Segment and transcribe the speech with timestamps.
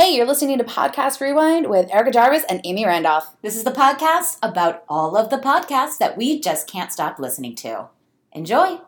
[0.00, 3.36] Hey, you're listening to Podcast Rewind with Erica Jarvis and Amy Randolph.
[3.42, 7.54] This is the podcast about all of the podcasts that we just can't stop listening
[7.56, 7.88] to.
[8.32, 8.80] Enjoy!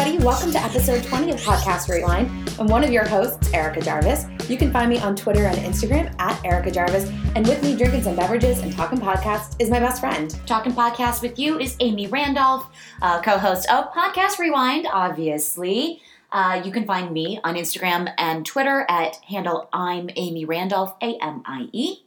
[0.00, 2.30] Everybody, welcome to episode 20 of Podcast Rewind.
[2.58, 4.24] I'm one of your hosts, Erica Jarvis.
[4.48, 7.10] You can find me on Twitter and Instagram at Erica Jarvis.
[7.36, 10.34] And with me, drinking some beverages and talking podcasts, is my best friend.
[10.46, 12.66] Talking podcast with you is Amy Randolph,
[13.02, 16.00] uh, co host of Podcast Rewind, obviously.
[16.32, 21.18] Uh, you can find me on Instagram and Twitter at handle I'm Amy Randolph, A
[21.20, 21.98] M I E.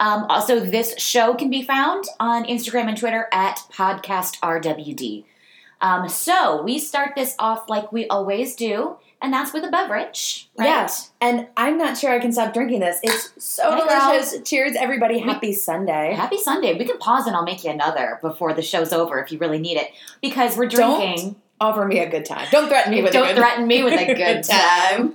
[0.00, 5.24] Um, also, this show can be found on Instagram and Twitter at Podcast RWD.
[5.80, 10.48] Um, so we start this off like we always do, and that's with a beverage.
[10.58, 10.66] Right?
[10.66, 10.88] Yeah.
[11.20, 12.98] And I'm not sure I can stop drinking this.
[13.02, 14.12] It's so Hey, girl.
[14.12, 14.48] delicious.
[14.48, 15.18] Cheers, everybody.
[15.18, 16.14] Happy Sunday.
[16.14, 16.76] Happy Sunday.
[16.76, 19.58] We can pause and I'll make you another before the show's over if you really
[19.58, 19.90] need it.
[20.20, 21.16] Because we're drinking.
[21.16, 21.36] Don't.
[21.60, 22.46] Offer me a good time.
[22.52, 23.26] Don't threaten me with a good time.
[23.26, 25.14] Don't a good threaten me with a good time.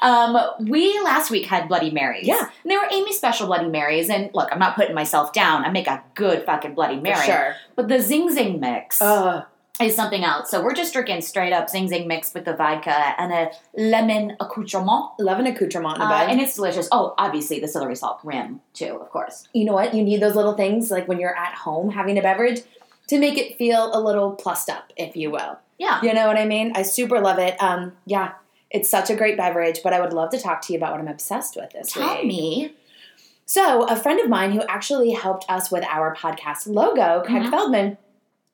[0.00, 0.38] Um,
[0.70, 2.26] we last week had Bloody Marys.
[2.26, 2.38] Yeah.
[2.62, 4.08] And they were Amy's special Bloody Marys.
[4.08, 5.66] And look, I'm not putting myself down.
[5.66, 7.26] I make a good fucking Bloody For Mary.
[7.26, 7.56] sure.
[7.74, 9.44] But the Zing Zing mix Ugh.
[9.80, 10.50] Is something else.
[10.50, 14.36] So we're just drinking straight up Zing Zing mixed with the vodka and a lemon
[14.40, 15.10] accoutrement.
[15.18, 16.88] Lemon accoutrement in a Uh, and it's delicious.
[16.92, 19.48] Oh, obviously the celery salt rim too, of course.
[19.52, 19.94] you know what?
[19.94, 22.62] You need those little things like when you're at home having a beverage
[23.08, 25.58] to make it feel a little plussed up, if you will.
[25.78, 26.00] Yeah.
[26.02, 26.72] You know what I mean?
[26.74, 27.60] I super love it.
[27.62, 28.32] Um, yeah,
[28.70, 31.00] it's such a great beverage, but I would love to talk to you about what
[31.00, 32.26] I'm obsessed with this Tell week.
[32.26, 32.72] me.
[33.48, 37.50] So, a friend of mine who actually helped us with our podcast logo, Craig Mhm.
[37.50, 37.98] Feldman,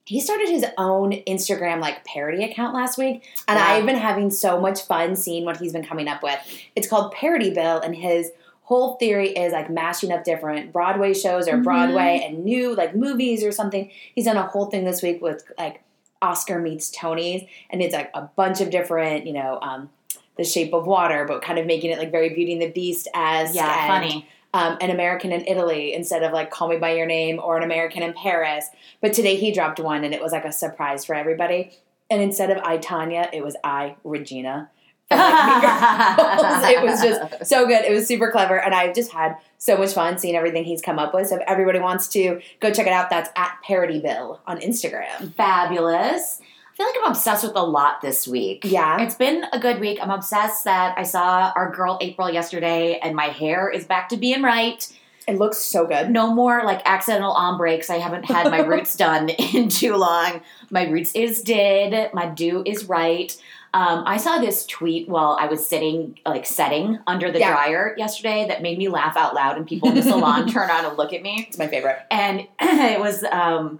[0.04, 3.66] he started his own Instagram like parody account last week, and Wow.
[3.66, 6.38] I've been having so much fun seeing what he's been coming up with.
[6.74, 8.32] It's called Parody Bill, and his
[8.64, 11.64] whole theory is like mashing up different Broadway shows or Mhm.
[11.64, 13.90] Broadway and new like movies or something.
[14.14, 15.82] He's done a whole thing this week with like
[16.20, 19.90] Oscar meets Tony's, and it's like a bunch of different, you know, um,
[20.36, 23.06] The Shape of Water, but kind of making it like very Beauty and the Beast
[23.14, 24.26] as Yeah, funny.
[24.54, 27.62] Um, an American in Italy instead of like Call Me by Your Name or an
[27.62, 28.66] American in Paris.
[29.00, 31.72] But today he dropped one and it was like a surprise for everybody.
[32.10, 34.70] And instead of I Tonya, it was I Regina.
[35.12, 37.84] it was just so good.
[37.84, 40.98] It was super clever, and I've just had so much fun seeing everything he's come
[40.98, 41.28] up with.
[41.28, 45.34] So if everybody wants to go check it out, that's at Parody Bill on Instagram.
[45.34, 46.40] fabulous.
[46.72, 48.62] I feel like I'm obsessed with a lot this week.
[48.64, 49.02] Yeah.
[49.02, 49.98] It's been a good week.
[50.00, 54.16] I'm obsessed that I saw our girl April yesterday and my hair is back to
[54.16, 54.86] being right.
[55.28, 56.10] It looks so good.
[56.10, 60.40] No more like accidental ombre because I haven't had my roots done in too long.
[60.70, 62.12] My roots is did.
[62.14, 63.36] My do is right.
[63.74, 67.52] Um, I saw this tweet while I was sitting, like setting under the Yeah.
[67.52, 70.84] dryer yesterday that made me laugh out loud, and people in the salon turn around
[70.86, 71.46] and look at me.
[71.48, 71.98] It's my favorite.
[72.10, 73.78] and it was um,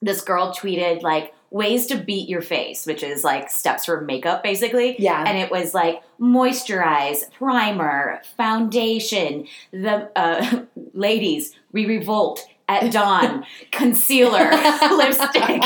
[0.00, 4.42] this girl tweeted like ways to beat your face, which is like steps for makeup
[4.42, 4.96] basically.
[4.98, 5.22] Yeah.
[5.26, 9.46] And it was like moisturize, primer, foundation.
[9.70, 10.64] The uh,
[10.94, 13.44] ladies, we revolt at dawn.
[13.72, 15.62] concealer, lipstick.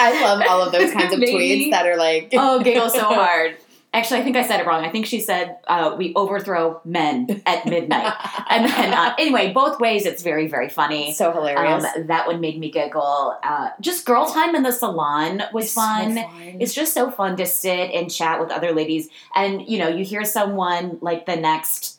[0.00, 1.66] I love all of those kinds of Maybe.
[1.66, 3.56] tweets that are like, oh, giggle so hard.
[3.94, 4.84] Actually, I think I said it wrong.
[4.84, 8.12] I think she said uh, we overthrow men at midnight.
[8.50, 11.14] and then, uh, anyway, both ways, it's very, very funny.
[11.14, 11.84] so hilarious.
[11.96, 13.36] Um, that one made me giggle.
[13.42, 16.14] Uh, just girl time in the salon was It's so fun.
[16.16, 16.56] fun.
[16.60, 20.04] It's just so fun to sit and chat with other ladies, and you know, you
[20.04, 21.98] hear someone like the next,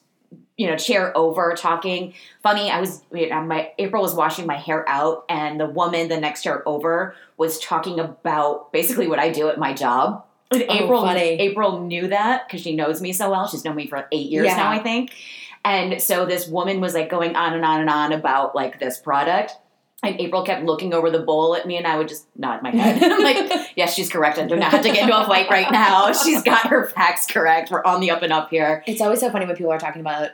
[0.58, 2.14] you know, chair over talking.
[2.44, 6.08] Funny, I was you know, my April was washing my hair out, and the woman
[6.08, 10.24] the next chair over was talking about basically what I do at my job.
[10.52, 11.20] And Oh, April, funny.
[11.22, 13.48] April knew that because she knows me so well.
[13.48, 14.56] She's known me for eight years Yeah.
[14.58, 15.12] now, I think.
[15.64, 18.98] And so this woman was like going on and on and on about like this
[18.98, 19.54] product.
[20.02, 22.70] And April kept looking over the bowl at me, and I would just nod my
[22.70, 23.04] head.
[23.12, 24.38] I'm like, yes, she's correct.
[24.40, 26.14] I do not have to get into a fight right now.
[26.24, 27.70] She's got her facts correct.
[27.70, 28.82] We're on the up and up here.
[28.88, 30.30] It's always so funny when people are talking about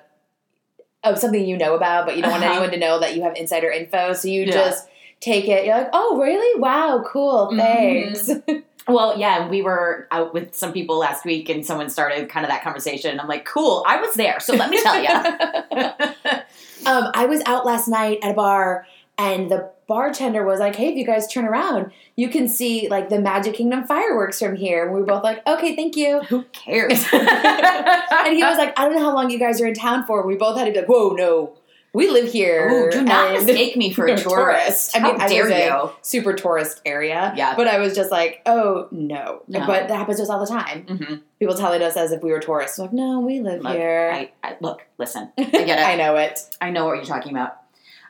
[1.04, 2.54] of something you know about, but you don't want Uh-huh.
[2.54, 4.14] anyone to know that you have insider info.
[4.14, 4.52] So you Yeah.
[4.52, 4.88] just
[5.20, 5.66] take it.
[5.66, 6.60] You're like, oh, really?
[6.60, 7.50] Wow, cool.
[7.52, 7.58] Mhm.
[7.58, 8.30] Thanks.
[8.88, 12.52] Well, yeah, we were out with some people last week, and someone started kind of
[12.52, 13.12] that conversation.
[13.12, 15.10] And I'm like, cool, I was there, so let me tell you.
[16.86, 18.86] um, I was out last night at a bar,
[19.18, 23.10] and the bartender was like, "Hey, if you guys turn around, you can see like
[23.10, 26.44] the Magic Kingdom fireworks from here." And we were both like, "Okay, thank you." Who
[26.52, 27.06] cares?
[27.14, 30.20] And he was like, "I don't know how long you guys are in town for."
[30.20, 31.54] And we both had to be like, "Whoa, no."
[31.96, 32.68] We live here.
[32.70, 34.98] Ooh, do not mistake me for a tourist.
[34.98, 35.92] I mean, How I dare you?
[36.02, 37.34] super tourist area.
[37.38, 37.56] Yeah.
[37.56, 39.44] But I was just like, oh no.
[39.48, 39.66] No.
[39.66, 40.84] But that happens to us all the time.
[40.86, 42.78] hmm People telling us as if we were tourists.
[42.80, 44.12] I'm like, no, we live Look, here.
[44.14, 45.32] I, I, look, listen.
[45.38, 45.88] I get it.
[45.88, 46.42] I know it.
[46.60, 47.62] I know what you're talking about.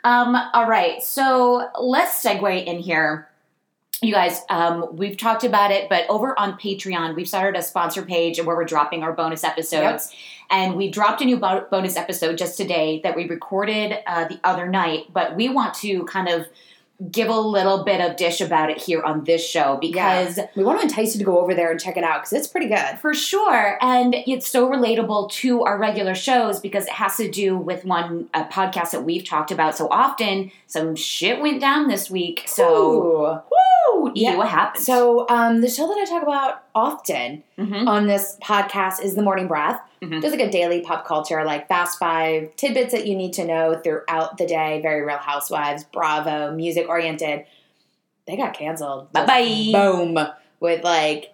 [0.04, 3.30] Um, all right, so let's segue in here.
[4.02, 8.02] You guys, um, we've talked about it, but over on Patreon, we've started a sponsor
[8.04, 10.14] page and where we're dropping our bonus episodes.
[10.50, 14.40] And we dropped a new bo- bonus episode just today that we recorded uh, the
[14.44, 16.48] other night, but we want to kind of
[17.12, 20.80] give a little bit of dish about it here on this show because We want
[20.80, 22.98] to entice you to go over there and check it out because it's pretty good.
[23.02, 23.78] for sure.
[23.82, 28.30] And it's so relatable to our regular shows because it has to do with one
[28.34, 30.52] podcast that we've talked about so often.
[30.68, 32.44] Some shit went down this week.
[32.48, 33.42] So, Ooh.
[34.16, 34.36] Yeah.
[34.38, 34.84] what happened?
[34.84, 37.88] So, um, the show that I talk about often Mhm.
[37.88, 39.80] on this podcast is The Morning Breath.
[40.02, 40.22] Mhm.
[40.22, 43.80] There's like a daily pop culture, like fast five tidbits that you need to know
[43.84, 44.80] throughout the day.
[44.82, 47.46] Very Real Housewives, Bravo, music oriented.
[48.28, 49.12] They got canceled.
[49.14, 49.70] Bye-bye.
[49.72, 50.18] Boom.
[50.60, 51.32] With like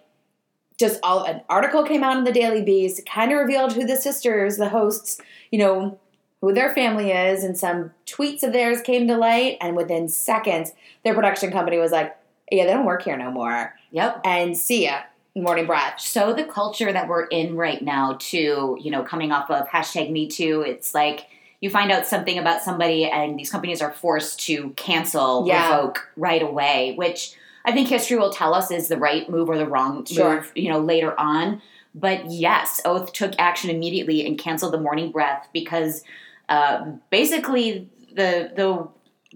[0.78, 3.96] just all an article came out in the Daily Beast, kind of revealed who the
[3.96, 5.20] sisters, the hosts,
[5.50, 5.98] you know,
[6.40, 9.56] who their family is, and some tweets of theirs came to light.
[9.60, 10.72] And within seconds,
[11.04, 12.16] their production company was like,
[12.52, 14.20] "Yeah, they don't work here no more." yep.
[14.24, 15.00] And see ya,
[15.34, 16.00] morning breath.
[16.00, 20.10] So the culture that we're in right now, too, you know, coming off of hashtag
[20.10, 21.26] Me Too, it's like
[21.60, 25.70] you find out something about somebody, and these companies are forced to cancel, Yeah.
[25.76, 27.34] revoke right away, which
[27.64, 30.36] I think history will tell us is the right move or the wrong Sure.
[30.36, 31.62] move, you know, later on.
[31.94, 36.02] But yes, Oath took action immediately and canceled the Morning Breath because
[36.48, 38.88] uh, basically the the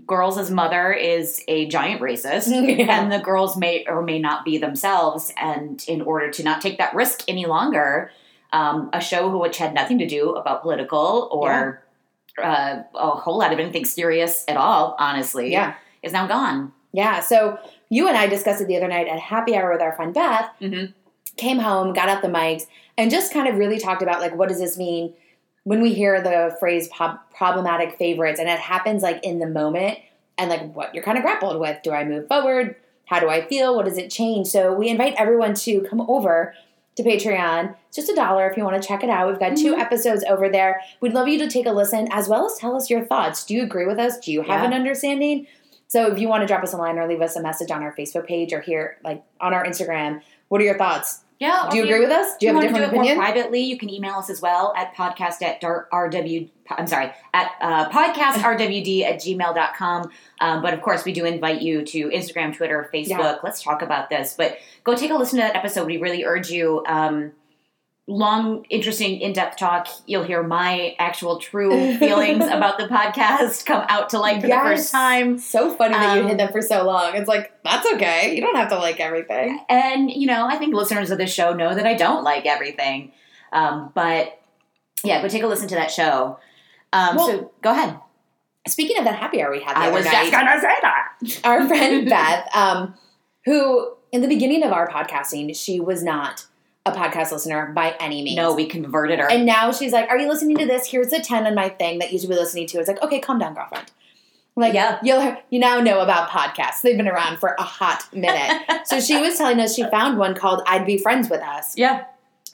[0.04, 2.48] girl's mother is a giant racist
[2.78, 3.00] Yeah.
[3.02, 5.32] and the girls may or may not be themselves.
[5.37, 8.10] And in order to not take that risk any longer,
[8.52, 11.82] um, a show which had nothing to do about political or
[12.43, 15.75] uh, a whole lot of anything serious at all, honestly, Yeah.
[16.02, 16.72] is now gone.
[16.93, 17.20] Yeah.
[17.20, 17.58] So
[17.88, 20.50] you and I discussed it the other night at happy hour with our friend Beth.
[20.60, 20.93] Mhm.
[21.37, 22.66] Came home, got out the mics,
[22.98, 25.12] and just kind of really talked about like what does this mean
[25.67, 26.89] when we hear the phrase
[27.35, 29.99] problematic favorites, and it happens like in the moment,
[30.39, 31.83] and like what you're kind of grappled with.
[31.83, 32.77] Do I move forward?
[33.07, 33.75] How do I feel?
[33.75, 34.47] What does it change?
[34.47, 36.55] So we invite everyone to come over
[36.95, 37.75] to Patreon.
[37.89, 39.27] It's just a dollar if you want to check it out.
[39.29, 39.81] We've got two Mhm.
[39.81, 40.83] episodes over there.
[41.01, 43.45] We'd love you to take a listen as well as tell us your thoughts.
[43.45, 44.21] Do you agree with us?
[44.21, 44.69] Do you have Yeah.
[44.69, 45.49] an understanding?
[45.89, 47.83] So if you want to drop us a line or leave us a message on
[47.83, 51.25] our Facebook page or here, like on our Instagram, what are your thoughts?
[51.38, 51.69] Yeah.
[51.71, 52.37] Do you agree with us?
[52.38, 53.17] Do you have a want to different do it opinion?
[53.17, 56.49] more privately, you can email us as well at podcast at dar- rw.
[56.71, 60.11] I'm sorry, at uh, podcastrwd at gmail.com.
[60.41, 63.09] Um, but of course, we do invite you to Instagram, Twitter, Facebook.
[63.09, 63.37] Yeah.
[63.43, 64.35] Let's talk about this.
[64.37, 65.87] But go take a listen to that episode.
[65.87, 66.83] We really urge you.
[66.87, 67.33] Um,
[68.08, 69.88] long, interesting, in depth talk.
[70.06, 74.55] You'll hear my actual true feelings about the podcast come out to light for the
[74.55, 75.38] first time.
[75.38, 77.17] So funny that you Um, hid them for so long.
[77.17, 78.35] It's like that's okay.
[78.35, 79.58] You don't have to like everything.
[79.69, 83.12] And, you know, I think listeners of this show know that I don't like everything.
[83.53, 84.41] Um, but
[85.03, 86.38] yeah, go take a listen to that show.
[86.93, 87.99] Um, Well- so go ahead.
[88.69, 91.41] Speaking of that happy hour we had I was night, just to say that.
[91.44, 92.94] our friend Beth, um,
[93.44, 96.47] who in the beginning of our podcasting, she was not
[96.87, 98.37] a podcast listener by any means.
[98.37, 99.31] No, we converted her.
[99.31, 100.87] And now she's like, "Are you listening to this?
[100.87, 103.21] Here's the ten on my thing that you should be listening to." It's like, okay,
[103.21, 103.91] calm down, girlfriend.
[104.59, 104.99] Like, Yeah.
[105.03, 106.81] you'll you now know about podcasts.
[106.83, 108.62] They've been around for a hot minute.
[108.87, 112.05] so she was telling us she found one called "I'd Be Friends with Us," yeah.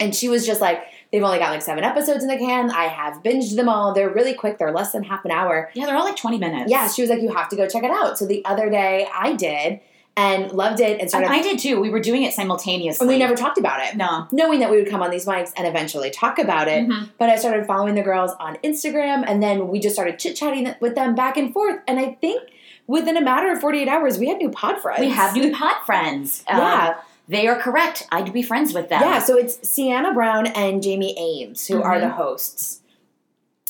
[0.00, 2.70] and she was just like, "They've only got like seven episodes in the can.
[2.72, 3.94] I have binged them all.
[3.94, 4.58] They're really quick.
[4.58, 6.70] They're less than half an hour." Yeah, they're all like 20 minutes.
[6.70, 9.06] Yeah, she was like, "You have to go check it out." So the other day,
[9.14, 9.78] I did
[10.16, 11.24] and loved it, and I, sort.
[11.24, 11.80] I did too.
[11.80, 13.04] We were doing it simultaneously.
[13.04, 13.96] and we never talked about it.
[13.96, 14.26] No.
[14.30, 17.08] Knowing that we would come on these mics and eventually talk about it, Mhm.
[17.18, 20.74] but I started following the girls on Instagram, and then we just started chit chatting
[20.80, 21.80] with them back and forth.
[21.88, 22.42] And I think
[22.86, 25.00] within a matter of 48 hours, we had new pod friends.
[25.00, 26.44] We have new pod friends.
[26.48, 26.94] Um, Yeah.
[27.28, 28.06] They are correct.
[28.12, 29.00] I'd be friends with them.
[29.00, 32.00] Yeah, so it's Sienna Brown and Jamie Ames who are Mhm.
[32.00, 32.80] the hosts.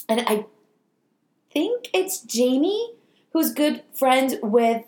[0.09, 0.47] And I
[1.53, 2.93] think it's Jamie
[3.33, 4.83] who's good friends with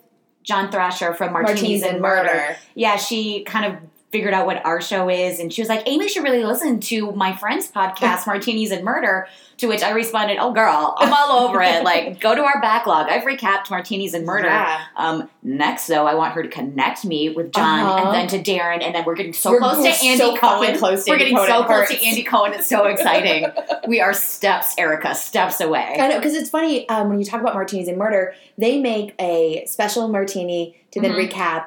[0.44, 2.28] John Thrasher from Martinis, Martinis and Murder.
[2.28, 2.56] Murder.
[2.74, 3.78] yeah, she kind of
[4.14, 7.10] figured out what our show is, and she was like, "Amy should really listen to
[7.12, 9.26] my friend's podcast, Martinis and Murder."
[9.58, 11.84] To which I responded, "Oh, girl, I'm all over it.
[11.84, 13.08] Like, go to our backlog.
[13.08, 14.48] I've recapped Martinis and Murder.
[14.48, 14.80] Yeah.
[14.96, 18.04] Um, next, though, I want her to connect me with John Uh-huh.
[18.10, 20.76] and then to Darren, and then we're getting so We're- close to Andy so Cohen.
[20.78, 22.04] close to we're getting Cohen, so close to.
[22.04, 22.52] Andy Cohen.
[22.54, 23.46] It's so exciting.
[23.86, 25.98] we are steps, Erica, steps away.
[26.00, 29.14] I know because it's funny um, when you talk about martinis and murder, they make
[29.20, 31.30] a special martini to then Mhm.
[31.30, 31.66] recap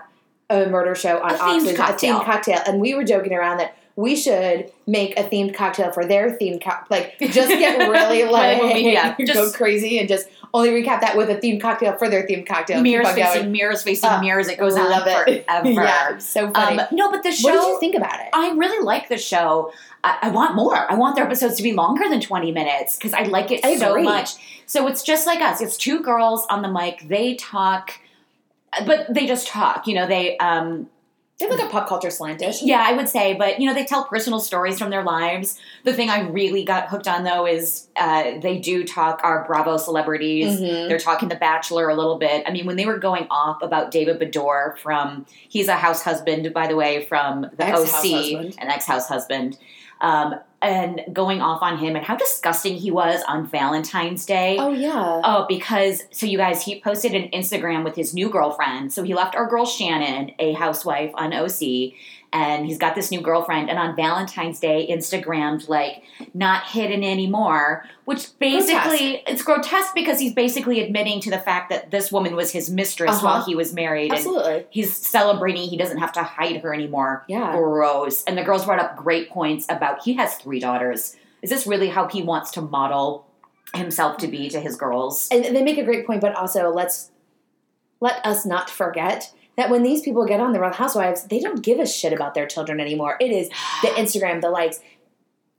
[0.50, 2.18] a murder show on A themed cocktail.
[2.18, 5.92] a themed cocktail, and we were joking around that we should make a themed cocktail
[5.92, 10.70] for their themed co- like just get really like Yeah, go crazy and just only
[10.70, 12.80] recap that with a themed cocktail for their themed cocktail.
[12.82, 13.28] Mirrors on going.
[13.28, 14.48] facing mirrors facing Uh, mirrors.
[14.48, 15.46] It goes on it.
[15.48, 15.70] forever.
[15.72, 16.80] yeah, so funny.
[16.80, 17.50] Um, no, but the show.
[17.50, 18.28] what did you think about it?
[18.34, 19.74] I really like the show.
[20.04, 20.90] I, I want more.
[20.90, 23.78] I want their episodes to be longer than 20 minutes because I like it I
[23.78, 24.04] so agree.
[24.04, 24.62] much.
[24.68, 25.60] So it's just like us.
[25.60, 27.08] It's two girls on the mic.
[27.08, 27.94] They talk,
[28.86, 29.88] but they just talk.
[29.88, 30.90] You know, they, um,
[31.40, 32.60] They have like a pop culture slantish.
[32.64, 35.60] yeah, I would say, but you know, they tell personal stories from their lives.
[35.84, 39.78] The thing I really got hooked on though is uh, they do talk our Bravo
[39.78, 40.60] celebrities.
[40.60, 40.88] Mhm.
[40.90, 42.44] They're talking The Bachelor a little bit.
[42.48, 46.52] I mean, when they were going off about David Beador from, he's a house husband,
[46.54, 48.56] by the way, from the Ex-house OC, husband.
[48.60, 49.58] an ex house husband,
[50.02, 54.58] um, and going off on him and how disgusting he was on Valentine's Day.
[54.60, 55.22] Oh yeah.
[55.24, 58.92] Oh, because so you guys, he posted an Instagram with his new girlfriend.
[58.92, 61.94] So he left our girl Shannon, a housewife on OC,
[62.34, 63.70] and he's got this new girlfriend.
[63.70, 66.04] And on Valentine's Day, Instagrammed like
[66.34, 71.90] not hidden anymore, which basically it's grotesque because he's basically admitting to the fact that
[71.92, 73.26] this woman was his mistress Uh-huh.
[73.26, 74.66] while he was married, and Absolutely.
[74.70, 77.24] he's celebrating he doesn't have to hide her anymore.
[77.28, 77.54] Yeah.
[77.54, 78.24] Gross.
[78.26, 81.16] And the girls brought up great points about he has three daughters.
[81.42, 83.26] Is this really how he wants to model
[83.74, 85.28] himself to be to his girls?
[85.32, 87.12] And they make a great point, but also let's
[88.00, 91.62] let us not forget that when these people get on the Real Housewives, they don't
[91.64, 93.18] give a shit about their children anymore.
[93.20, 93.50] It is
[93.82, 94.80] the Instagram, the likes.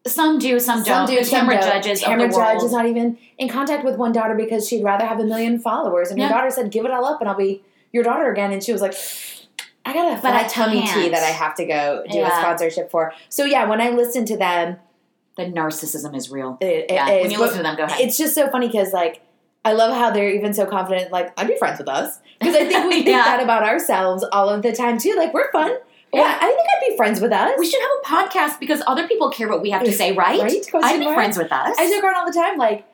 [0.07, 1.07] Some do, some, don't.
[1.07, 4.13] do, some Tamra judges Tamra of the Judge is not even in contact with one
[4.13, 6.09] daughter because she'd rather have a million followers.
[6.11, 6.29] And Yeah.
[6.29, 7.63] her daughter said, "Give it all up, and I'll be
[7.93, 8.95] your daughter again." And she was like.
[9.87, 11.03] I got a But I flat tummy can't.
[11.05, 13.15] tea that I have to go do a sponsorship for.
[13.31, 14.77] So yeah, when I listen to them,
[15.39, 16.59] the narcissism is real.
[16.61, 17.99] it, it yeah, is- when you listen to them, go ahead.
[17.99, 19.23] it's just so funny because like
[19.65, 21.13] I love how they're even so confident.
[21.13, 23.25] Like I'd be friends with us because I think we think Yeah.
[23.25, 25.15] that about ourselves all of the time too.
[25.17, 25.71] Like we're fun.
[26.13, 26.39] Yeah, Yeah.
[26.41, 27.53] I think I'd be friends with us.
[27.59, 30.41] we should have a podcast because other people care what we have to say, right?
[30.41, 30.67] Right?
[30.71, 31.17] Question I'd be mark?
[31.17, 31.77] friends with us.
[31.79, 32.57] I joke around all the time.
[32.57, 32.87] Like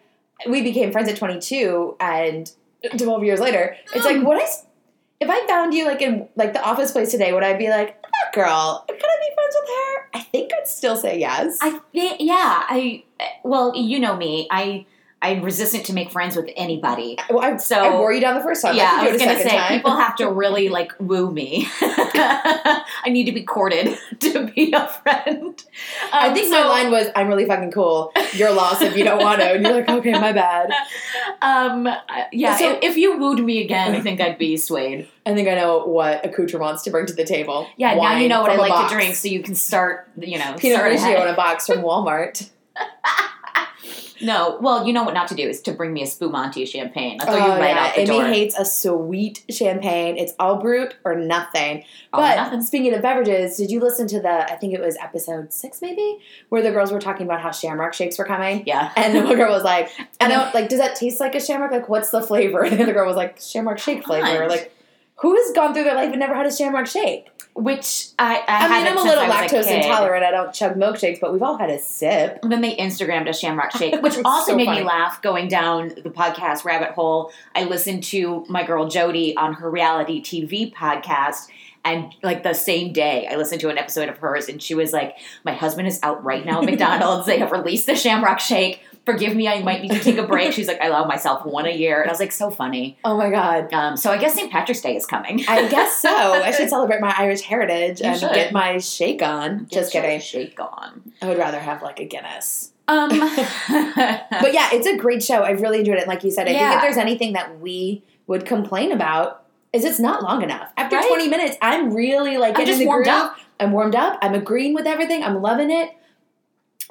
[0.49, 2.51] we became friends at 22, and
[2.99, 4.49] 12 years later, it's like what what I.
[5.21, 8.03] If I found you like in like the office place today, would I be like
[8.03, 8.85] that girl?
[8.89, 10.09] Could I be friends with her?
[10.15, 11.59] I think I'd still say yes.
[11.63, 14.49] I thi- yeah, I eh, well, you know me.
[14.51, 14.87] I
[15.25, 17.17] I'm resistant to make friends with anybody.
[17.31, 18.77] well, I, So- I wore you down the first time.
[18.77, 19.77] yeah, I, I was gonna say time.
[19.79, 21.67] people have to really like woo me.
[21.81, 25.63] I need to be courted to be a friend.
[26.13, 28.13] I Um, think so- my line was, "I'm really fucking cool.
[28.35, 30.71] Your loss if you don't want to." And you're like, "Okay, my bad."
[31.43, 31.97] Um, uh,
[32.33, 35.09] yeah, So- if, if you wooed me again, I think I'd be swayed.
[35.27, 37.67] I think I know what accoutrements to bring to the table.
[37.77, 38.91] Yeah, now you know what I like box.
[38.93, 41.79] to drink, so you can start, you know, Pinot start Grigio in a box from
[41.79, 42.49] Walmart.
[44.25, 47.21] No, well, you know what not to do is to bring me a Spumante champagne.
[47.21, 48.25] I'll throw Oh you right yeah, out the Amy door.
[48.27, 50.17] hates a sweet champagne.
[50.17, 51.85] It's all brut or nothing.
[52.13, 52.63] All but nothing.
[52.63, 54.51] speaking of beverages, did you listen to the?
[54.51, 57.93] I think it was episode six, maybe, where the girls were talking about how Shamrock
[57.95, 58.65] shakes were coming.
[58.67, 58.93] Yeah.
[58.97, 61.41] And the one girl was like, I And don't like, does that taste like a
[61.41, 61.71] shamrock?
[61.71, 62.63] Like, what's the flavor?
[62.65, 64.49] And the other girl was like, Shamrock shake flavor.
[64.49, 64.75] Like,
[65.17, 67.29] who has gone through their life and never had a shamrock shake?
[67.57, 69.85] Which I, I, I, mean, I'm a little I lactose kid.
[69.85, 70.25] intolerant.
[70.25, 72.41] I don't chug milkshakes, but we've all had a sip.
[72.43, 74.81] And Then they Instagrammed a Shamrock Shake, which also so made funny.
[74.81, 77.31] me laugh going down the podcast rabbit hole.
[77.55, 81.47] I listened to my girl Jody on her reality TV podcast.
[81.85, 84.93] And like the same day, I listened to an episode of hers, and she was
[84.95, 87.27] like, "My husband is out right now at McDonald's.
[87.27, 88.81] They have released the Shamrock Shake.
[89.07, 91.67] Forgive me, I might need to take a break." She's like, "I allow myself one
[91.67, 93.73] a year," and I was like, "So funny." Oh my god.
[93.73, 94.51] Um, so I guess St.
[94.51, 95.45] Patrick's Day is coming.
[95.49, 96.09] I guess so.
[96.11, 98.33] I should celebrate my Irish heritage You and should.
[98.33, 99.67] get my shake on.
[99.71, 100.21] Just Get your kidding.
[100.21, 101.13] Shake on.
[101.23, 102.73] I would rather have like a Guinness.
[102.89, 103.09] Um,
[103.69, 105.43] But yeah, it's a great show.
[105.43, 106.01] I really enjoyed it.
[106.03, 109.43] And Like you said, I think if there's anything that we would complain about,
[109.73, 110.71] is it's not long enough.
[110.77, 111.09] After Right.
[111.09, 113.17] 20 minutes, I'm really like I'm just warmed groove.
[113.17, 113.37] up.
[113.59, 114.19] I'm warmed up.
[114.23, 115.23] I'm agreeing with everything.
[115.25, 115.91] I'm loving it.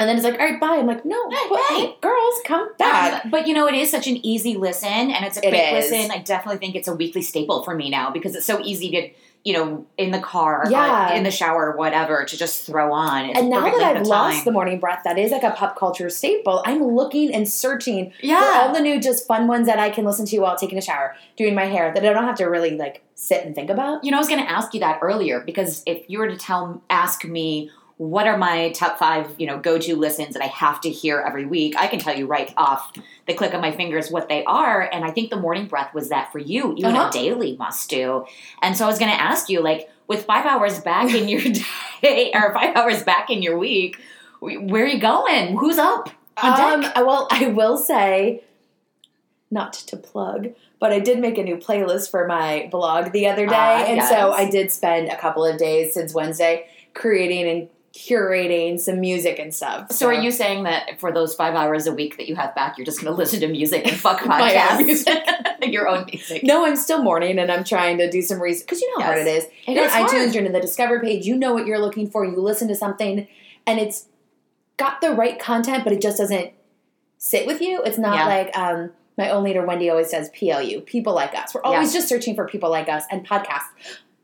[0.04, 0.76] And then it's like, all right, bye.
[0.78, 1.76] I'm like, no, Hey, but, hey.
[1.86, 3.24] hey, girls, come back.
[3.26, 5.84] Um, but you know, it is such an easy listen, and it's a It quick
[5.84, 5.92] is.
[5.92, 6.12] listen.
[6.12, 9.10] I definitely think it's a weekly staple for me now because it's so easy to,
[9.46, 11.14] you know, in the car, Yeah.
[11.14, 13.26] in the shower, whatever, to just throw on.
[13.26, 14.46] It's and now that I've lost time.
[14.46, 16.62] the morning breath, that is like a pop culture staple.
[16.66, 20.26] I'm looking and searching for all the new, just fun ones that I can listen
[20.28, 23.04] to while taking a shower, doing my hair, that I don't have to really like
[23.16, 24.04] sit and think about.
[24.04, 26.38] you know, I was going to ask you that earlier because if you were to
[26.38, 27.70] tell, ask me.
[28.04, 31.46] What are my top five, you know, go-to listens that I have to hear every
[31.46, 31.76] week?
[31.78, 32.92] I can tell you right off
[33.28, 36.10] the click of my fingers what they are, and I think the morning breath was
[36.10, 37.08] that for you, even Uh-huh.
[37.08, 38.26] a daily must do.
[38.62, 41.40] And so I was going to ask you, like, with five hours back in your
[42.02, 43.98] day or five hours back in your week,
[44.42, 45.56] where are you going?
[45.58, 46.10] Who's up?
[46.42, 48.44] Um, well, I will say,
[49.50, 53.46] not to plug, but I did make a new playlist for my blog the other
[53.46, 54.10] day, Ah, and yes.
[54.10, 59.38] so I did spend a couple of days since Wednesday creating and curating some music
[59.40, 59.92] and stuff.
[59.92, 62.78] So, are you saying that for those five hours a week that you have back,
[62.78, 65.06] you're just going to listen to music and fuck podcasts?
[65.72, 66.44] Your own music.
[66.44, 69.12] No, I'm still mourning and I'm trying to do some research because you know how
[69.14, 69.44] hard it Yes.
[69.46, 69.50] is.
[69.68, 72.10] It You're is on iTunes, you're in the Discover page, you know what you're looking
[72.10, 73.28] for, you listen to something
[73.66, 74.08] and it's
[74.78, 76.52] got the right content, but it just doesn't
[77.18, 77.82] sit with you.
[77.84, 78.26] It's not Yeah.
[78.26, 81.54] like um, my own leader Wendy always says PLU, people like us.
[81.54, 83.70] We're always just searching for people like us and podcasts.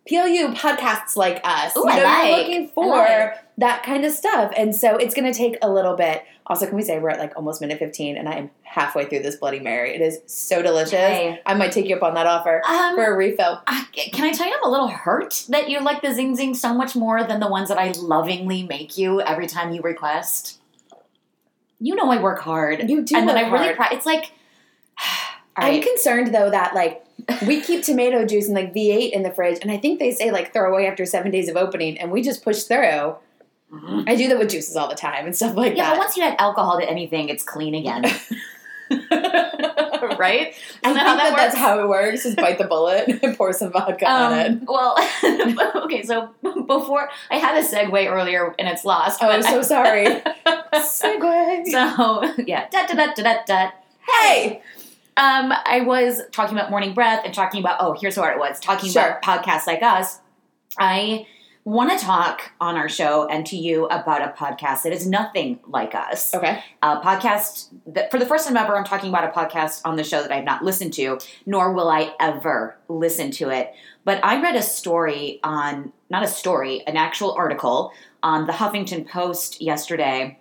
[0.10, 1.78] PLU podcasts like us.
[1.78, 2.28] Ooh, you I know, like.
[2.28, 3.38] you're looking for like.
[3.60, 4.52] that kind of stuff.
[4.58, 6.24] And so it's gonna take a little bit.
[6.48, 9.20] Also, can we say we're at like almost minute 15 and I am halfway through
[9.20, 9.94] this Bloody Mary.
[9.94, 10.94] It is so delicious.
[10.94, 11.40] Hey.
[11.46, 13.62] I might take you up on that offer Um, for a refill.
[13.68, 16.56] I- can I tell you I'm a little hurt that you like the Zing Zing
[16.56, 20.60] so much more than the ones that I lovingly make you every time you request?
[21.80, 22.90] You know I work hard.
[22.90, 23.76] You do and then I really hard.
[23.78, 24.32] pri- it's like
[25.56, 25.84] I'm right.
[25.84, 27.04] concerned though that like
[27.48, 30.32] we keep tomato juice in like V8 in the fridge, and I think they say
[30.32, 33.16] like throw away after seven days of opening, and we just push through.
[33.74, 34.04] Mhm.
[34.10, 35.94] I do that with juices all the time and stuff like Yeah, that.
[35.94, 38.04] Yeah, once you add alcohol to anything, it's clean again.
[40.18, 40.54] right?
[40.84, 42.24] I Isn't think that how that, that that's how it works.
[42.24, 44.48] Just bite the bullet and pour some vodka on it.
[44.48, 44.96] Um, well,
[45.86, 49.20] okay, so before I had a segue earlier and it's lost.
[49.22, 50.06] Oh, I'm so I- sorry.
[50.74, 51.66] Segue.
[51.68, 53.72] So yeah, da da da da da da.
[54.08, 54.62] hey,
[55.18, 58.60] Um, I was talking about morning breath and talking about oh, here's what it was
[58.60, 59.20] talking Sure.
[59.20, 60.20] about podcasts like us.
[60.78, 61.26] I
[61.66, 65.60] want to talk on our show and to you about a podcast that is nothing
[65.68, 66.34] like us.
[66.34, 69.96] okay, A podcast that, for the first time ever, I'm talking about a podcast on
[69.98, 73.74] the show that I've not listened to, nor will I ever listen to it.
[74.06, 77.92] But I read a story on, not a story, an actual article
[78.24, 80.40] on the Huffington Post yesterday.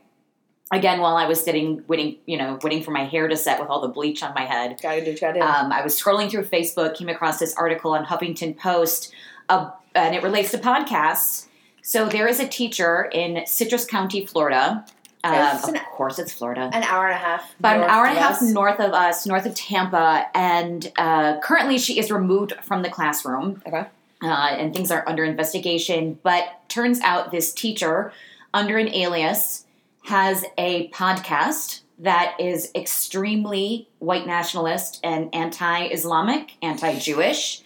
[0.71, 3.71] Again, while I was sitting, waiting, you know, waiting for my hair to set with
[3.71, 5.45] all the bleach on my head, gotta do, gotta do.
[5.45, 9.15] um, I was scrolling through Facebook, came across this article on Huffington Post,
[9.49, 11.47] uh, and it relates to podcasts.
[11.83, 14.85] So there is a teacher in Citrus County, Florida.
[15.25, 16.71] Um, of course, it's Florida.
[16.73, 17.55] an hour and a half.
[17.59, 18.43] About an hour and a half us.
[18.43, 23.63] north of us, north of Tampa, and uh, currently she is removed from the classroom.
[23.67, 23.87] Okay.
[24.23, 26.19] Uh, and things are under investigation.
[26.23, 28.13] But turns out this teacher,
[28.53, 29.65] under an alias,
[30.09, 37.63] has a podcast that is extremely white nationalist and anti-Islamic, anti-Jewish,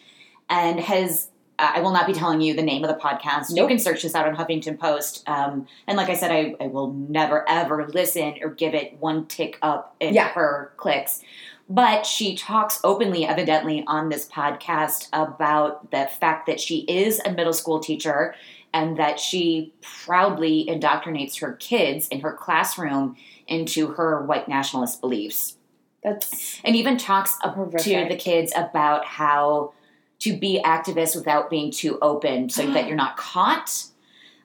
[0.48, 1.28] and has.
[1.58, 3.54] Uh, I will not be telling you the name of the podcast.
[3.54, 5.22] You can search this out on Huffington Post.
[5.28, 9.26] Um, and like I said, I, I will never ever listen or give it one
[9.26, 10.28] tick up in Yeah.
[10.30, 11.22] her clicks.
[11.68, 17.30] But she talks openly, evidently, on this podcast about the fact that she is a
[17.32, 18.34] middle school teacher
[18.72, 25.56] and that she proudly indoctrinates her kids in her classroom into her white nationalist beliefs.
[26.02, 29.72] That's And even talks up to the kids about how
[30.20, 33.84] to be activists without being too open so that you're not caught.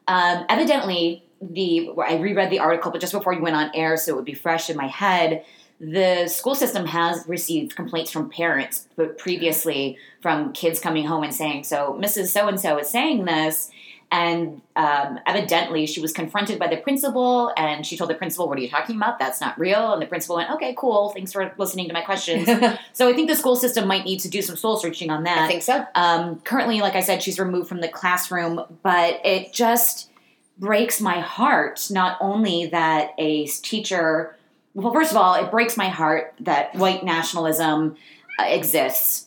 [0.07, 4.13] Um, evidently, the I reread the article, but just before you went on air, so
[4.13, 5.45] it would be fresh in my head.
[5.79, 11.33] The school system has received complaints from parents, but previously from kids coming home and
[11.33, 12.29] saying, "So Mrs.
[12.29, 13.69] So and So is saying this,"
[14.11, 18.57] and um, evidently she was confronted by the principal, and she told the principal, "What
[18.57, 19.19] are you talking about?
[19.19, 21.09] That's not real." And the principal went, "Okay, cool.
[21.09, 22.47] Thanks for listening to my questions."
[22.93, 25.39] So I think the school system might need to do some soul searching on that.
[25.39, 25.85] I think so.
[25.93, 30.09] Um, currently, like I said, she's removed from the classroom, but it just
[30.57, 31.87] breaks my heart.
[31.91, 34.35] Not only that a teacher,
[34.73, 37.95] well, first of all, it breaks my heart that white nationalism
[38.39, 39.26] uh, exists.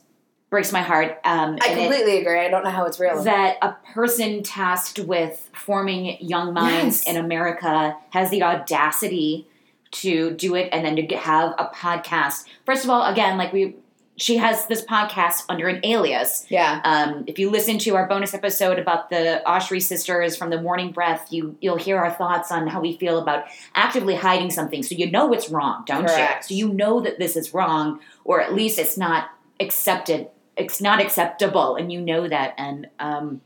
[0.51, 1.21] Breaks my heart.
[1.25, 2.41] Um, I and it- completely agree.
[2.41, 3.23] I don't know how it's real.
[3.23, 7.09] that a person tasked with forming young minds Yes.
[7.09, 9.47] in America has the audacity
[9.93, 12.45] to do it and then to have a podcast.
[12.67, 13.77] First of all, again, like we,
[14.17, 16.47] she has this podcast under an alias.
[16.49, 16.81] yeah.
[16.85, 20.91] Um, if you listen to our bonus episode about the Oshry sisters from the Morning
[20.93, 24.83] Breath, you you'll hear our thoughts on how we feel about actively hiding something.
[24.83, 26.51] So you know it's wrong, don't Correct.
[26.51, 26.57] you?
[26.57, 30.29] So you know that this is wrong, or at least it's not accepted.
[30.57, 32.55] It's not acceptable, and you know that.
[32.59, 33.41] And um,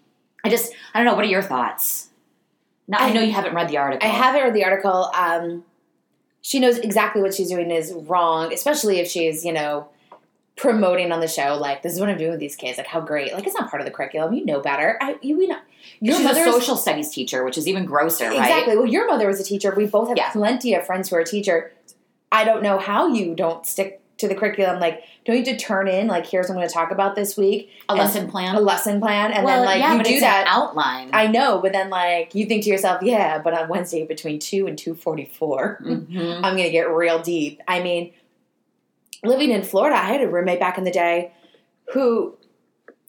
[0.44, 1.14] I just I don't know.
[1.14, 2.08] What are your thoughts?
[2.88, 4.08] Now, I, I- know you haven't read the article.
[4.08, 5.10] I haven't read the article.
[5.14, 5.64] Um,
[6.42, 9.88] she knows exactly what she's doing is wrong, especially if she's, you know,
[10.56, 12.76] promoting on the show, like, this is what I'm doing with these kids.
[12.76, 13.32] Like, how great.
[13.32, 14.34] Like, it's not part of the curriculum.
[14.34, 14.98] You know better.
[15.00, 15.58] I, you, we know.
[16.00, 18.38] Your She's a social studies teacher, which is even grosser, right?
[18.38, 18.76] Exactly.
[18.76, 19.72] Well, your mother was a teacher.
[19.74, 20.30] We both have Yeah.
[20.32, 21.72] plenty of friends who are teacher.
[22.30, 24.78] I don't know how you don't stick to the curriculum.
[24.80, 27.14] Like, don't you have to turn in, like, here's what I'm going to talk about
[27.16, 27.70] this week?
[27.88, 28.54] A lesson plan.
[28.54, 29.32] A lesson plan.
[29.32, 30.42] And well, then, like, yeah, you do it's that.
[30.42, 31.10] an outline.
[31.12, 34.66] I know, but then, like, you think to yourself, yeah, but on Wednesday between 2
[34.66, 36.36] and 2.44, Mhm.
[36.36, 37.60] I'm going to get real deep.
[37.66, 38.12] I mean,
[39.22, 41.32] living in Florida, I had a roommate back in the day
[41.92, 42.36] who,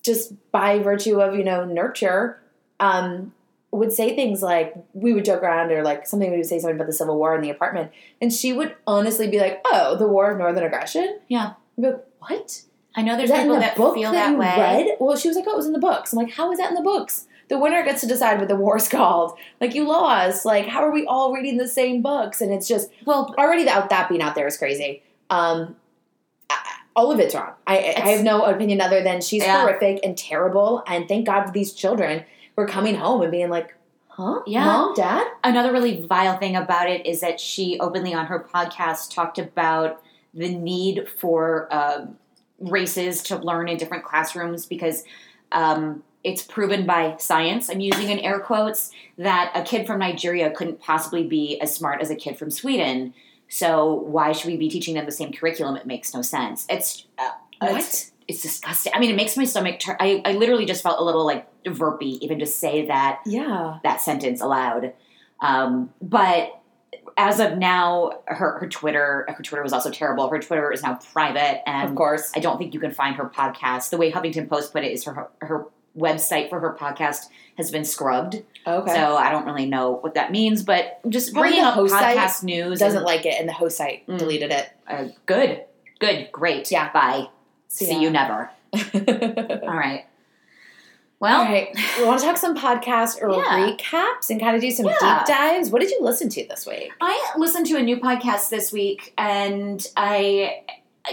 [0.04, 2.40] just by virtue of, you know, nurture,
[2.80, 3.34] um,
[3.78, 6.76] would say things like we would joke around or like something we would say something
[6.76, 10.08] about the Civil War in the apartment, and she would honestly be like, "Oh, the
[10.08, 11.54] War of Northern Aggression." Yeah.
[11.78, 12.62] I'd be like, what?
[12.96, 14.56] I know there's Is that people the that book feel that, that, you way.
[14.58, 14.98] read?
[15.00, 16.70] Well, she was like, "Oh, it was in the books." I'm like, "How is that
[16.70, 19.38] in the books?" The winner gets to decide what the war's called.
[19.62, 20.46] Like you lost.
[20.46, 22.42] Like how are we all reading the same books?
[22.42, 25.04] And it's just Well, already that that being out there is crazy.
[25.30, 25.76] Um,
[26.96, 27.52] all of it's wrong.
[27.68, 29.62] I, I have no opinion other than she's Yeah.
[29.62, 30.82] horrific and terrible.
[30.88, 32.24] And thank God for these children
[32.56, 33.76] who are coming home and being like,
[34.10, 34.66] "Huh, Yeah.
[34.66, 39.14] mom, dad." another really vile thing about it is that she openly on her podcast
[39.14, 40.02] talked about
[40.34, 42.18] the need for um,
[42.60, 45.04] races to learn in different classrooms because
[45.52, 47.70] um, it's proven by science.
[47.70, 52.02] I'm using in air quotes that a kid from Nigeria couldn't possibly be as smart
[52.02, 53.14] as a kid from Sweden.
[53.48, 55.76] So why should we be teaching them the same curriculum?
[55.78, 56.66] It makes no sense.
[56.68, 57.30] It's uh,
[57.62, 57.76] What?
[57.82, 58.92] It's, it's disgusting.
[58.96, 59.98] I mean, it makes my stomach turn.
[60.00, 63.78] I, I literally just felt a little like verpy even to say that Yeah.
[63.84, 64.94] that sentence aloud.
[65.42, 66.62] Um, but
[67.18, 70.28] as of now, her, her Twitter her Twitter was also terrible.
[70.30, 72.32] Her Twitter is now private, and Of course.
[72.36, 73.90] I don't think you can find her podcast.
[73.92, 75.66] The way Huffington Post put it is her her
[75.98, 78.44] website for her podcast has been scrubbed.
[78.68, 78.94] Okay.
[78.94, 82.80] So I don't really know what that means, but just Probably bringing up podcast news
[82.80, 84.18] doesn't and- like it, and the host site Mm.
[84.18, 84.70] deleted it.
[84.90, 85.64] uh, good,
[86.00, 86.70] good, great.
[86.72, 86.92] Yeah.
[86.92, 87.28] Bye.
[87.68, 88.00] See yeah.
[88.00, 88.50] you never.
[88.74, 88.82] All
[89.70, 90.06] All right.
[91.20, 91.70] Well, right.
[91.98, 93.70] We want to talk some podcasts or Yeah.
[93.72, 95.20] recaps and kind of do some Yeah.
[95.20, 95.70] deep dives.
[95.70, 96.92] What did you listen to this week?
[97.02, 100.62] I listened to a new podcast this week, and I,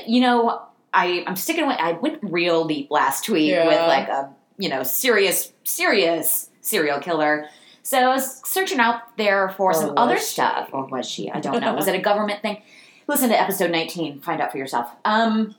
[0.06, 0.62] you know,
[0.92, 1.76] I I'm sticking with.
[1.78, 3.66] I went real deep last week Yeah.
[3.66, 7.46] with like a you know serious serious serial killer.
[7.84, 10.24] So I was searching out there for Or some other she?
[10.24, 11.30] stuff, or was she?
[11.30, 11.74] I don't know.
[11.74, 12.60] was it a government thing?
[13.08, 14.20] Listen to episode 19.
[14.20, 14.90] Find out for yourself.
[15.04, 15.54] Um.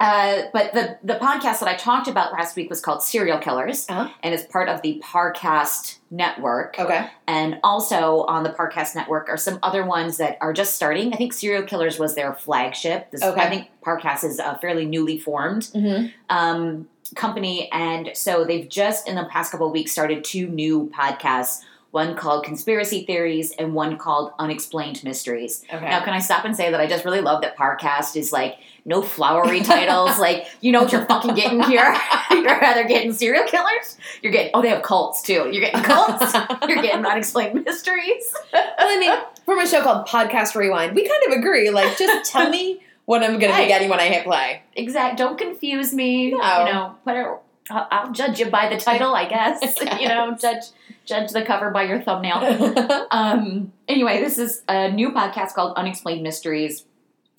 [0.00, 3.84] Uh, but the the podcast that I talked about last week was called Serial Killers,
[3.88, 4.08] Uh-huh.
[4.22, 6.78] and it's part of the Parcast network.
[6.78, 7.08] Okay.
[7.26, 11.12] And also on the Parcast Network are some other ones that are just starting.
[11.12, 13.10] I think Serial Killers was their flagship.
[13.10, 13.40] This, Okay.
[13.40, 16.06] I think Parcast is a fairly newly formed Mm-hmm.
[16.30, 17.68] um, company.
[17.72, 22.14] And so they've just, in the past couple of weeks, started two new podcasts one
[22.16, 25.64] called Conspiracy Theories and one called Unexplained Mysteries.
[25.72, 25.84] Okay.
[25.84, 28.58] Now, can I stop and say that I just really love that Parcast is like
[28.84, 30.18] no flowery titles.
[30.20, 31.94] like, you know what you're fucking getting here?
[32.30, 35.48] you're either getting serial killers, you're getting, oh, they have cults too.
[35.50, 36.34] You're getting cults,
[36.68, 38.34] you're getting unexplained mysteries.
[38.52, 39.12] well, I mean,
[39.44, 41.70] from a show called Podcast Rewind, we kind of agree.
[41.70, 44.62] Like, just tell me what I'm going to be getting when I hit play.
[44.74, 45.16] Exact.
[45.16, 46.32] Don't confuse me.
[46.32, 46.36] No.
[46.36, 47.38] You know, whatever.
[47.70, 49.60] I'll, I'll judge you by the title, I guess.
[49.80, 50.64] I you know, judge
[51.04, 53.06] judge the cover by your thumbnail.
[53.10, 56.84] Um, anyway, this is a new podcast called Unexplained Mysteries.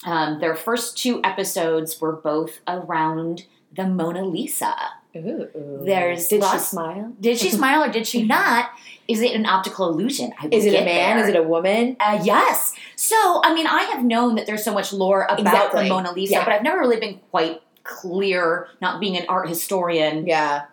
[0.05, 4.73] Um, their first two episodes were both around the Mona Lisa.
[5.15, 5.81] Ooh.
[5.85, 7.13] There's Did she smile?
[7.19, 8.69] Did she smile or did she not?
[9.07, 10.31] Is it an optical illusion?
[10.39, 11.17] I Is it a man?
[11.17, 11.23] there.
[11.23, 11.97] Is it a woman?
[11.99, 12.73] Uh, yes.
[12.95, 15.83] So, I mean, I have known that there's so much lore about Exactly.
[15.83, 16.45] the Mona Lisa, Yeah.
[16.45, 20.65] but I've never really been quite clear, not being an art historian, Yeah.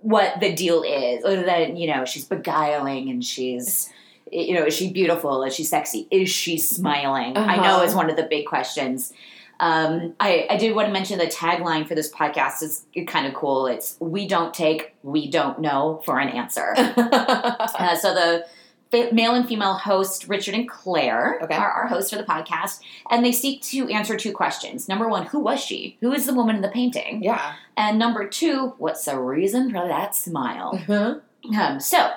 [0.00, 1.24] what the deal is.
[1.24, 3.88] Other than, you know, she's beguiling and she's,
[4.32, 5.42] you know, is she beautiful?
[5.44, 6.06] Is she sexy?
[6.10, 7.36] Is she smiling?
[7.36, 7.84] I know Uh-huh.
[7.84, 9.12] is one of the big questions.
[9.60, 13.34] Um, I, I did want to mention the tagline for this podcast is kind of
[13.34, 13.66] cool.
[13.66, 16.74] It's "We don't take, we don't know" for an answer.
[16.76, 18.46] Uh, so the
[18.92, 21.54] male and female host, Richard and Claire, Okay.
[21.54, 24.88] are our hosts for the podcast, and they seek to answer two questions.
[24.88, 25.96] Number one, who was she?
[26.00, 27.22] Who is the woman in the painting?
[27.22, 27.54] yeah.
[27.76, 30.72] And number two, what's the reason for that smile?
[30.74, 31.20] Uh-huh.
[31.58, 32.10] Um, so,